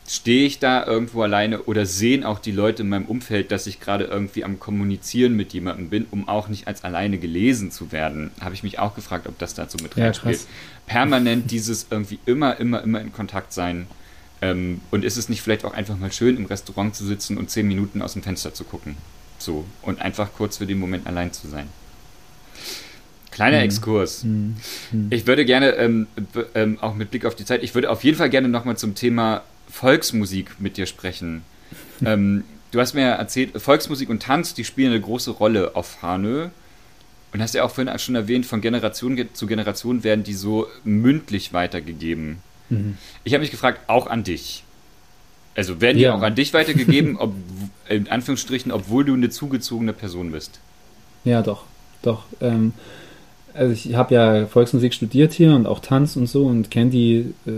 [0.07, 3.79] stehe ich da irgendwo alleine oder sehen auch die Leute in meinem Umfeld, dass ich
[3.79, 8.31] gerade irgendwie am Kommunizieren mit jemandem bin, um auch nicht als alleine gelesen zu werden?
[8.39, 10.39] Habe ich mich auch gefragt, ob das dazu mit reinspielt.
[10.39, 10.45] Ja,
[10.85, 13.87] Permanent dieses irgendwie immer, immer, immer in Kontakt sein.
[14.41, 17.49] Ähm, und ist es nicht vielleicht auch einfach mal schön, im Restaurant zu sitzen und
[17.49, 18.97] zehn Minuten aus dem Fenster zu gucken?
[19.39, 19.65] So.
[19.81, 21.67] Und einfach kurz für den Moment allein zu sein.
[23.31, 23.63] Kleiner mhm.
[23.63, 24.23] Exkurs.
[24.23, 24.55] Mhm.
[24.91, 25.07] Mhm.
[25.09, 26.07] Ich würde gerne, ähm,
[26.55, 28.95] ähm, auch mit Blick auf die Zeit, ich würde auf jeden Fall gerne nochmal zum
[28.95, 31.43] Thema Volksmusik mit dir sprechen.
[32.05, 36.49] ähm, du hast mir erzählt, Volksmusik und Tanz, die spielen eine große Rolle auf Hanö.
[37.33, 41.53] Und hast ja auch vorhin schon erwähnt, von Generation zu Generation werden die so mündlich
[41.53, 42.37] weitergegeben.
[42.69, 42.97] Mhm.
[43.23, 44.63] Ich habe mich gefragt, auch an dich.
[45.55, 46.11] Also werden ja.
[46.11, 47.33] die auch an dich weitergegeben, ob,
[47.89, 50.59] in Anführungsstrichen, obwohl du eine zugezogene Person bist?
[51.23, 51.63] Ja, doch,
[52.03, 52.25] doch.
[52.41, 52.73] Ähm,
[53.53, 57.33] also ich habe ja Volksmusik studiert hier und auch Tanz und so und kenne die
[57.47, 57.51] äh,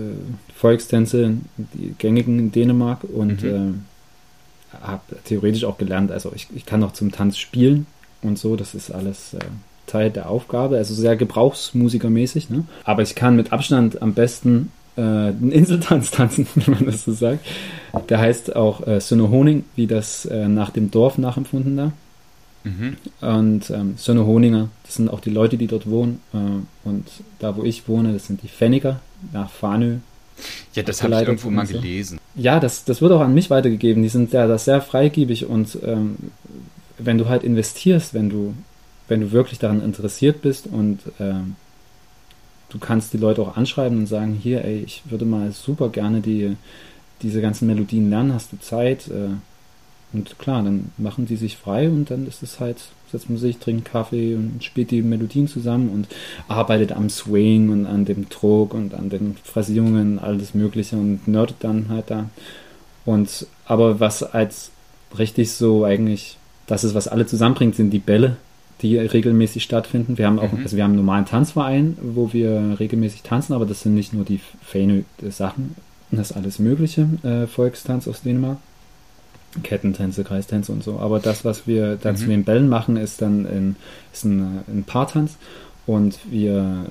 [0.56, 3.84] Volkstänze, die gängigen in Dänemark und mhm.
[4.74, 7.86] äh, habe theoretisch auch gelernt, also ich, ich kann auch zum Tanz spielen
[8.22, 9.40] und so, das ist alles äh,
[9.88, 12.66] Teil der Aufgabe, also sehr gebrauchsmusikermäßig, ne?
[12.84, 17.14] aber ich kann mit Abstand am besten äh, einen Inseltanz tanzen, wenn man das so
[17.14, 17.46] sagt.
[18.10, 21.92] Der heißt auch äh, Sönne Honing, wie das äh, nach dem Dorf nachempfunden da.
[22.64, 22.98] Mhm.
[23.22, 26.20] Und ähm, Sönne Honinger, das sind auch die Leute, die dort wohnen.
[26.34, 27.08] Äh, und
[27.40, 29.00] da, wo ich wohne, das sind die Pfenniger
[29.32, 29.98] nach Fanö.
[30.74, 31.74] Ja, das habe ich irgendwo mal so.
[31.74, 32.20] gelesen.
[32.36, 34.04] Ja, das, das wird auch an mich weitergegeben.
[34.04, 36.18] Die sind ja das sehr freigiebig und ähm,
[36.98, 38.54] wenn du halt investierst, wenn du,
[39.08, 41.56] wenn du wirklich daran interessiert bist und ähm,
[42.70, 46.22] du kannst die Leute auch anschreiben und sagen, hier, ey, ich würde mal super gerne
[46.22, 46.56] die,
[47.22, 49.08] diese ganzen Melodien lernen, hast du Zeit?
[49.08, 49.36] Äh,
[50.12, 52.78] und klar, dann machen die sich frei und dann ist es halt,
[53.12, 56.08] setzt man sich, trinkt Kaffee und spielt die Melodien zusammen und
[56.48, 61.58] arbeitet am Swing und an dem Druck und an den Phrasierungen, alles Mögliche und nerdet
[61.60, 62.30] dann halt da.
[63.06, 64.72] Und aber was als
[65.18, 68.38] richtig so eigentlich, das ist, was alle zusammenbringt, sind die Bälle,
[68.82, 70.18] die regelmäßig stattfinden.
[70.18, 70.64] Wir haben auch, mhm.
[70.64, 74.26] also wir haben einen normalen Tanzverein, wo wir regelmäßig tanzen, aber das sind nicht nur
[74.26, 75.76] die feinen Sachen,
[76.12, 78.58] das ist alles Mögliche, äh, Volkstanz aus Dänemark.
[79.64, 81.00] Kettentänze, Kreistänze und so.
[81.00, 82.18] Aber das, was wir dann mhm.
[82.18, 83.76] zu den Bällen machen, ist dann in,
[84.14, 85.38] ist ein, ein Paartanz.
[85.88, 86.86] Und wir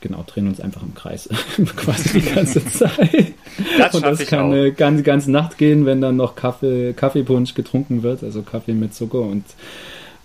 [0.00, 1.28] genau drehen uns einfach im Kreis
[1.76, 3.34] quasi die ganze Zeit.
[3.78, 8.02] Das und das kann eine ganze, ganze Nacht gehen, wenn dann noch Kaffee, Kaffeepunsch getrunken
[8.02, 9.44] wird, also Kaffee mit Zucker und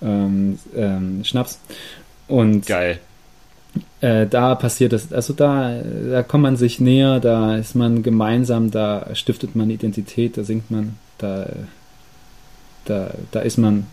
[0.01, 1.59] ähm, ähm, Schnaps.
[2.27, 2.99] Und Geil.
[4.01, 8.71] Äh, da passiert es, also da, da kommt man sich näher, da ist man gemeinsam,
[8.71, 11.49] da stiftet man Identität, da singt man da,
[12.85, 13.85] da, da ist man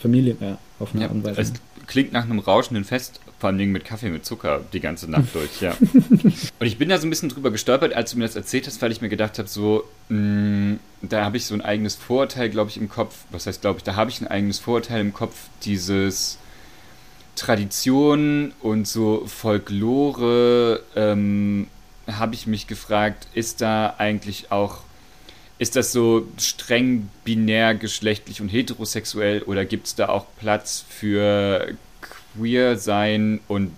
[0.00, 1.40] Familie, ja, auf eine ja, Art und Weise.
[1.40, 1.52] Es
[1.86, 5.60] klingt nach einem rauschenden Fest, vor allem mit Kaffee mit Zucker die ganze Nacht durch,
[5.60, 5.76] ja.
[5.80, 8.80] und ich bin da so ein bisschen drüber gestolpert, als du mir das erzählt hast,
[8.80, 12.50] weil ich mir gedacht habe, so, mh, mm, da habe ich so ein eigenes Vorurteil,
[12.50, 13.24] glaube ich, im Kopf.
[13.30, 15.34] Was heißt, glaube ich, da habe ich ein eigenes Vorurteil im Kopf,
[15.64, 16.38] dieses
[17.36, 21.68] Tradition und so Folklore, ähm,
[22.06, 24.80] habe ich mich gefragt, ist da eigentlich auch
[25.60, 31.74] ist das so streng binär geschlechtlich und heterosexuell oder gibt es da auch Platz für
[32.34, 33.72] queer sein und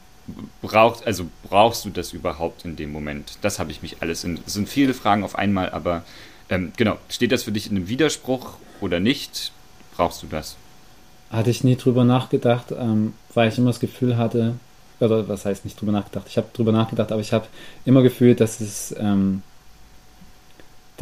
[0.63, 3.37] braucht, also brauchst du das überhaupt in dem Moment?
[3.43, 4.39] Das habe ich mich alles in.
[4.47, 6.05] Es sind viele Fragen auf einmal, aber
[6.51, 9.51] ähm, genau, steht das für dich in einem Widerspruch oder nicht?
[9.97, 10.55] Brauchst du das?
[11.31, 14.55] Hatte ich nie drüber nachgedacht, ähm, weil ich immer das Gefühl hatte,
[15.01, 16.27] oder was heißt nicht drüber nachgedacht?
[16.29, 17.49] Ich habe drüber nachgedacht, aber ich habe
[17.85, 19.43] immer gefühlt, dass es ähm,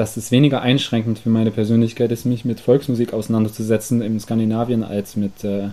[0.00, 5.14] dass es weniger einschränkend für meine Persönlichkeit ist, mich mit Volksmusik auseinanderzusetzen in Skandinavien als
[5.14, 5.68] mit, äh,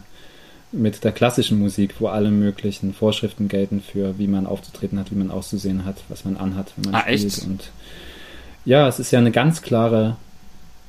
[0.74, 5.16] mit der klassischen Musik, wo alle möglichen Vorschriften gelten für, wie man aufzutreten hat, wie
[5.16, 7.24] man auszusehen hat, was man anhat, wenn man ah, spielt.
[7.24, 7.46] Echt?
[7.46, 7.72] Und
[8.66, 10.18] ja, es ist ja eine ganz klare,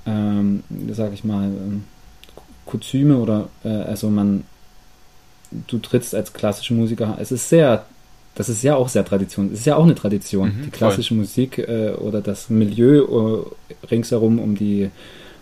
[0.04, 1.84] ähm, sag ich mal, ähm,
[2.66, 4.42] Kuzyme oder äh, also man,
[5.68, 7.86] du trittst als klassische Musiker, es ist sehr
[8.38, 9.50] das ist ja auch sehr Tradition.
[9.52, 10.50] Es ist ja auch eine Tradition.
[10.50, 11.18] Mhm, die klassische voll.
[11.18, 14.90] Musik äh, oder das Milieu äh, ringsherum um die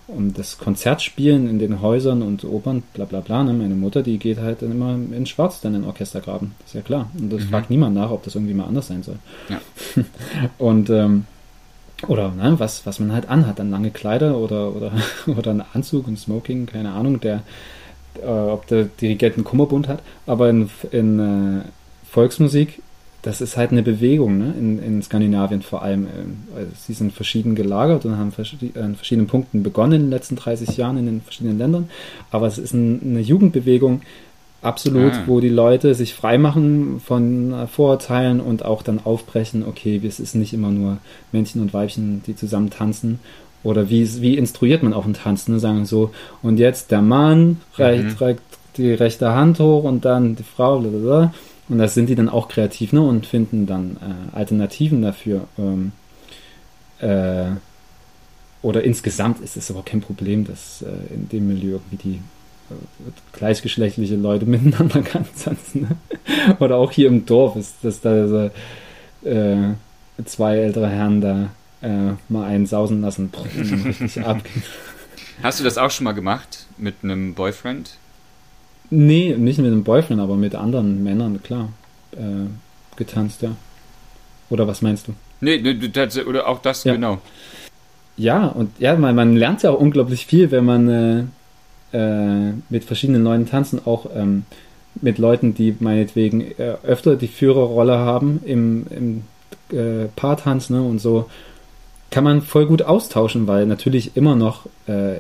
[0.09, 3.45] um das Konzertspielen in den Häusern und Opern, bla bla bla.
[3.45, 3.53] Ne?
[3.53, 6.53] Meine Mutter, die geht halt dann immer in Schwarz dann in Orchestergraben.
[6.61, 7.11] Das ist ja klar.
[7.19, 7.49] Und das mhm.
[7.49, 9.17] fragt niemand nach, ob das irgendwie mal anders sein soll.
[9.51, 9.61] Ja.
[10.59, 11.27] und ähm,
[12.09, 14.93] oder ne, was, was man halt anhat, dann lange Kleider oder, oder,
[15.37, 17.43] oder ein Anzug und Smoking, keine Ahnung, der,
[18.23, 20.01] äh, ob der Dirigent einen Kummerbund hat.
[20.25, 21.63] Aber in, in äh,
[22.09, 22.81] Volksmusik
[23.27, 24.55] das ist halt eine Bewegung ne?
[24.57, 26.07] in, in Skandinavien vor allem.
[26.07, 28.33] Ähm, also sie sind verschieden gelagert und haben
[28.77, 31.91] an verschiedenen Punkten begonnen in den letzten 30 Jahren in den verschiedenen Ländern.
[32.31, 34.03] Aber es ist ein, eine Jugendbewegung,
[34.63, 35.23] absolut, ah.
[35.27, 40.53] wo die Leute sich freimachen von Vorurteilen und auch dann aufbrechen, okay, es ist nicht
[40.53, 40.99] immer nur
[41.33, 43.19] Männchen und Weibchen, die zusammen tanzen.
[43.65, 45.55] Oder wie, wie instruiert man auch ein Tanzen?
[45.55, 45.59] Ne?
[45.59, 46.13] Sagen so,
[46.45, 48.37] und jetzt der Mann reicht, mhm.
[48.77, 51.33] die rechte Hand hoch und dann die Frau, blablabla.
[51.69, 55.49] Und das sind die dann auch kreativ ne, und finden dann äh, Alternativen dafür.
[55.59, 55.93] Ähm,
[57.01, 57.57] äh,
[58.63, 62.15] oder insgesamt ist es aber kein Problem, dass äh, in dem Milieu irgendwie die
[62.71, 65.83] äh, gleichgeschlechtliche Leute miteinander tanzen.
[65.83, 66.57] Ne?
[66.61, 68.51] oder auch hier im Dorf ist, dass da so,
[69.29, 69.75] äh,
[70.25, 71.51] zwei ältere Herren da
[71.83, 73.31] äh, mal einen sausen lassen.
[74.25, 74.41] ab.
[75.43, 77.97] Hast du das auch schon mal gemacht mit einem Boyfriend?
[78.91, 81.71] Nee, nicht mit einem Boyfriend, aber mit anderen Männern, klar.
[82.13, 82.49] Äh,
[82.97, 83.51] getanzt, ja.
[84.51, 85.15] Oder was meinst du?
[85.41, 85.63] Nee,
[86.27, 86.95] oder auch das, ja.
[86.95, 87.19] genau.
[88.17, 91.25] Ja, und ja, man, man lernt ja auch unglaublich viel, wenn man äh,
[91.93, 94.45] äh, mit verschiedenen Leuten tanzen, auch ähm,
[94.95, 99.23] mit Leuten, die meinetwegen äh, öfter die Führerrolle haben im, im
[99.77, 101.29] äh, Paartanz ne, und so,
[102.11, 105.17] kann man voll gut austauschen, weil natürlich immer noch äh,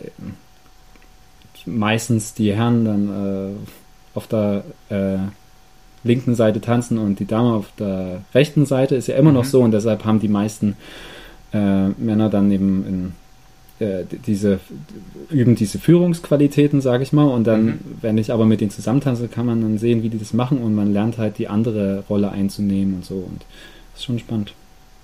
[1.66, 5.18] meistens die Herren dann äh, auf der äh,
[6.04, 9.36] linken Seite tanzen und die Dame auf der rechten Seite ist ja immer mhm.
[9.36, 10.76] noch so und deshalb haben die meisten
[11.52, 13.12] äh, Männer dann eben
[13.78, 14.60] in äh, diese
[15.30, 17.78] üben diese Führungsqualitäten, sage ich mal, und dann, mhm.
[18.00, 20.74] wenn ich aber mit denen zusammentanze, kann man dann sehen, wie die das machen und
[20.74, 23.44] man lernt halt die andere Rolle einzunehmen und so und
[23.92, 24.54] das ist schon spannend.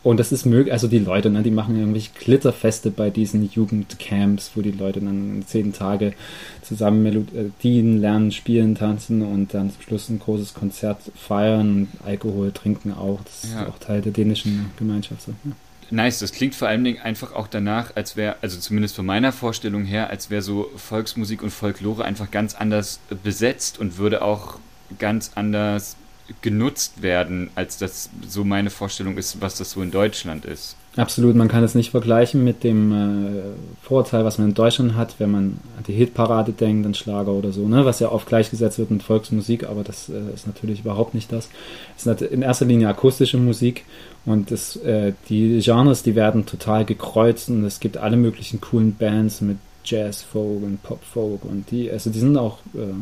[0.03, 4.53] Und das ist möglich, also die Leute, ne, die machen irgendwelche Glitterfeste bei diesen Jugendcamps,
[4.55, 6.15] wo die Leute dann zehn Tage
[6.63, 12.93] zusammen Melodien lernen, spielen, tanzen und dann zum Schluss ein großes Konzert feiern, Alkohol trinken
[12.93, 13.21] auch.
[13.25, 13.63] Das ja.
[13.63, 15.23] ist auch Teil der dänischen Gemeinschaft.
[15.23, 15.35] So.
[15.45, 15.53] Ja.
[15.93, 19.31] Nice, das klingt vor allen Dingen einfach auch danach, als wäre, also zumindest von meiner
[19.31, 24.59] Vorstellung her, als wäre so Volksmusik und Folklore einfach ganz anders besetzt und würde auch
[24.99, 25.97] ganz anders
[26.41, 30.77] genutzt werden, als das so meine Vorstellung ist, was das so in Deutschland ist.
[30.95, 33.43] Absolut, man kann es nicht vergleichen mit dem äh,
[33.81, 37.51] Vorurteil, was man in Deutschland hat, wenn man an die Hitparade denkt, an Schlager oder
[37.51, 37.87] so, ne?
[37.87, 41.49] was ja oft gleichgesetzt wird mit Volksmusik, aber das äh, ist natürlich überhaupt nicht das.
[41.97, 43.87] Es ist in erster Linie akustische Musik
[44.27, 48.95] und das, äh, die Genres, die werden total gekreuzt und es gibt alle möglichen coolen
[48.95, 52.93] Bands mit Jazz, Folk und Pop Folk und die, also die sind auch, äh,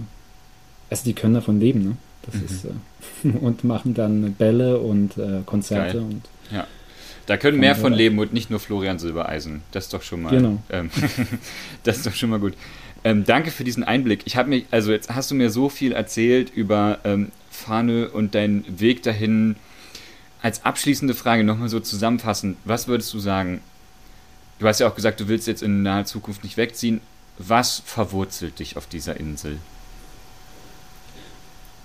[0.91, 1.97] also die können davon leben, ne?
[2.23, 2.45] Das mhm.
[2.45, 6.07] ist, äh, und machen dann Bälle und äh, Konzerte Geil.
[6.07, 6.67] und ja.
[7.27, 9.63] Da können mehr von leben und nicht nur Florian Silbereisen.
[9.71, 10.31] Das ist doch schon mal.
[10.31, 10.59] Genau.
[10.69, 10.91] Ähm,
[11.85, 12.55] das ist doch schon mal gut.
[13.05, 14.23] Ähm, danke für diesen Einblick.
[14.25, 18.35] Ich habe mir, also jetzt hast du mir so viel erzählt über ähm, Fahne und
[18.35, 19.57] deinen Weg dahin.
[20.43, 23.61] Als abschließende Frage nochmal so zusammenfassend, was würdest du sagen?
[24.59, 27.01] Du hast ja auch gesagt, du willst jetzt in naher Zukunft nicht wegziehen.
[27.39, 29.59] Was verwurzelt dich auf dieser Insel?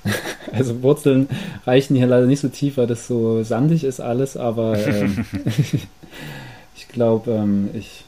[0.52, 1.28] Also Wurzeln
[1.66, 5.26] reichen hier leider nicht so tief, weil das so sandig ist alles, aber ähm,
[6.76, 8.06] ich glaube, ähm, ich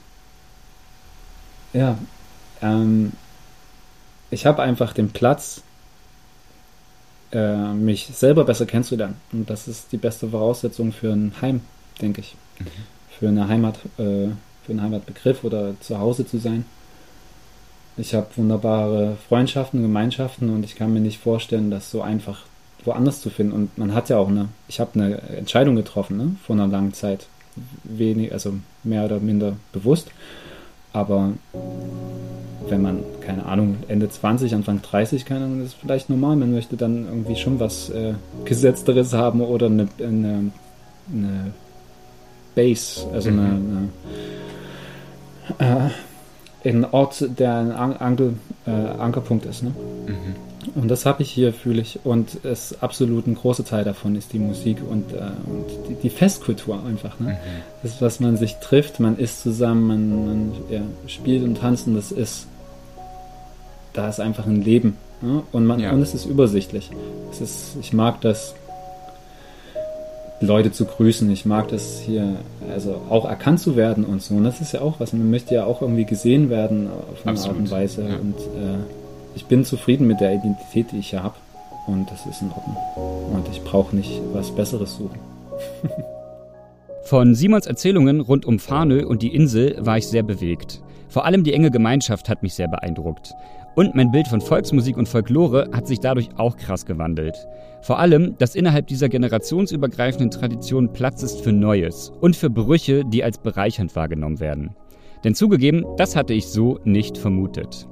[1.73, 1.97] ja,
[2.61, 3.11] ähm,
[4.29, 5.61] ich habe einfach den Platz,
[7.31, 9.15] äh, mich selber besser kennenzulernen.
[9.31, 11.61] Und das ist die beste Voraussetzung für ein Heim,
[12.01, 12.35] denke ich.
[12.59, 12.65] Mhm.
[13.19, 14.29] Für eine Heimat, äh,
[14.63, 16.65] für einen Heimatbegriff oder zu Hause zu sein.
[17.97, 22.45] Ich habe wunderbare Freundschaften, Gemeinschaften und ich kann mir nicht vorstellen, das so einfach
[22.85, 23.53] woanders zu finden.
[23.53, 26.93] Und man hat ja auch eine, ich habe eine Entscheidung getroffen, ne, vor einer langen
[26.93, 27.27] Zeit.
[27.83, 30.11] Wenig, also mehr oder minder bewusst.
[30.93, 31.31] Aber
[32.69, 36.35] wenn man, keine Ahnung, Ende 20, Anfang 30, keine Ahnung, das ist vielleicht normal.
[36.35, 38.13] Man möchte dann irgendwie schon was äh,
[38.45, 40.51] Gesetzteres haben oder eine, eine,
[41.11, 41.51] eine
[42.53, 43.39] Base, also mhm.
[43.39, 43.89] eine,
[45.57, 45.89] eine äh,
[46.63, 48.33] ein Ort, der ein Ankel,
[48.65, 49.63] äh, Ankerpunkt ist.
[49.63, 49.69] Ne?
[50.07, 50.35] Mhm.
[50.75, 51.99] Und das habe ich hier, fühle ich.
[52.03, 56.09] Und es absolut ein großer Teil davon ist die Musik und, äh, und die, die,
[56.09, 57.19] Festkultur einfach.
[57.19, 57.29] Ne?
[57.29, 57.35] Mhm.
[57.83, 61.95] Das, was man sich trifft, man isst zusammen, man, man ja, spielt und tanzt und
[61.95, 62.47] das ist,
[63.93, 64.97] da ist einfach ein Leben.
[65.21, 65.43] Ne?
[65.51, 65.91] Und, man, ja.
[65.91, 66.91] und es ist übersichtlich.
[67.31, 68.53] Es ist, ich mag das
[70.39, 71.29] Leute zu grüßen.
[71.31, 72.35] Ich mag das hier,
[72.71, 74.35] also auch erkannt zu werden und so.
[74.35, 75.13] Und das ist ja auch was.
[75.13, 77.55] Man möchte ja auch irgendwie gesehen werden auf eine Absolut.
[77.55, 78.01] Art und Weise.
[78.03, 78.15] Ja.
[78.15, 78.77] Und äh,
[79.35, 81.35] ich bin zufrieden mit der Identität, die ich hier habe.
[81.87, 82.77] Und das ist in Ordnung.
[83.33, 85.19] Und ich brauche nicht was Besseres suchen.
[87.03, 90.81] Von Simons Erzählungen rund um Farnö und die Insel war ich sehr bewegt.
[91.07, 93.33] Vor allem die enge Gemeinschaft hat mich sehr beeindruckt.
[93.77, 97.35] Und mein Bild von Volksmusik und Folklore hat sich dadurch auch krass gewandelt.
[97.83, 103.23] Vor allem, dass innerhalb dieser generationsübergreifenden Tradition Platz ist für Neues und für Brüche, die
[103.23, 104.71] als bereichernd wahrgenommen werden.
[105.23, 107.87] Denn zugegeben, das hatte ich so nicht vermutet.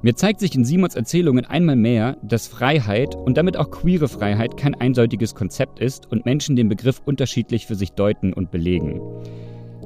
[0.00, 4.56] Mir zeigt sich in Simons Erzählungen einmal mehr, dass Freiheit und damit auch queere Freiheit
[4.56, 9.00] kein eindeutiges Konzept ist und Menschen den Begriff unterschiedlich für sich deuten und belegen.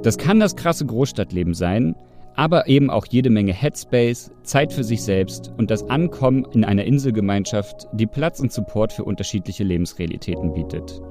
[0.03, 1.95] Das kann das krasse Großstadtleben sein,
[2.41, 6.85] aber eben auch jede Menge Headspace, Zeit für sich selbst und das Ankommen in einer
[6.85, 11.03] Inselgemeinschaft, die Platz und Support für unterschiedliche Lebensrealitäten bietet.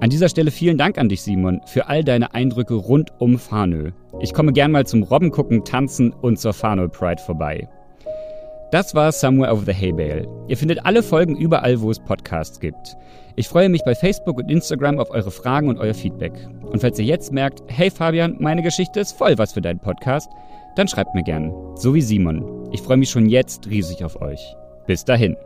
[0.00, 3.92] An dieser Stelle vielen Dank an dich, Simon, für all deine Eindrücke rund um Farnö.
[4.18, 7.68] Ich komme gern mal zum Robben gucken, tanzen und zur Farnö Pride vorbei.
[8.70, 10.28] Das war Somewhere Over the Hay Bale.
[10.46, 12.96] Ihr findet alle Folgen überall, wo es Podcasts gibt.
[13.34, 16.32] Ich freue mich bei Facebook und Instagram auf eure Fragen und euer Feedback.
[16.62, 20.30] Und falls ihr jetzt merkt, hey Fabian, meine Geschichte ist voll was für deinen Podcast,
[20.76, 21.52] dann schreibt mir gern.
[21.74, 22.68] So wie Simon.
[22.70, 24.40] Ich freue mich schon jetzt riesig auf euch.
[24.86, 25.36] Bis dahin.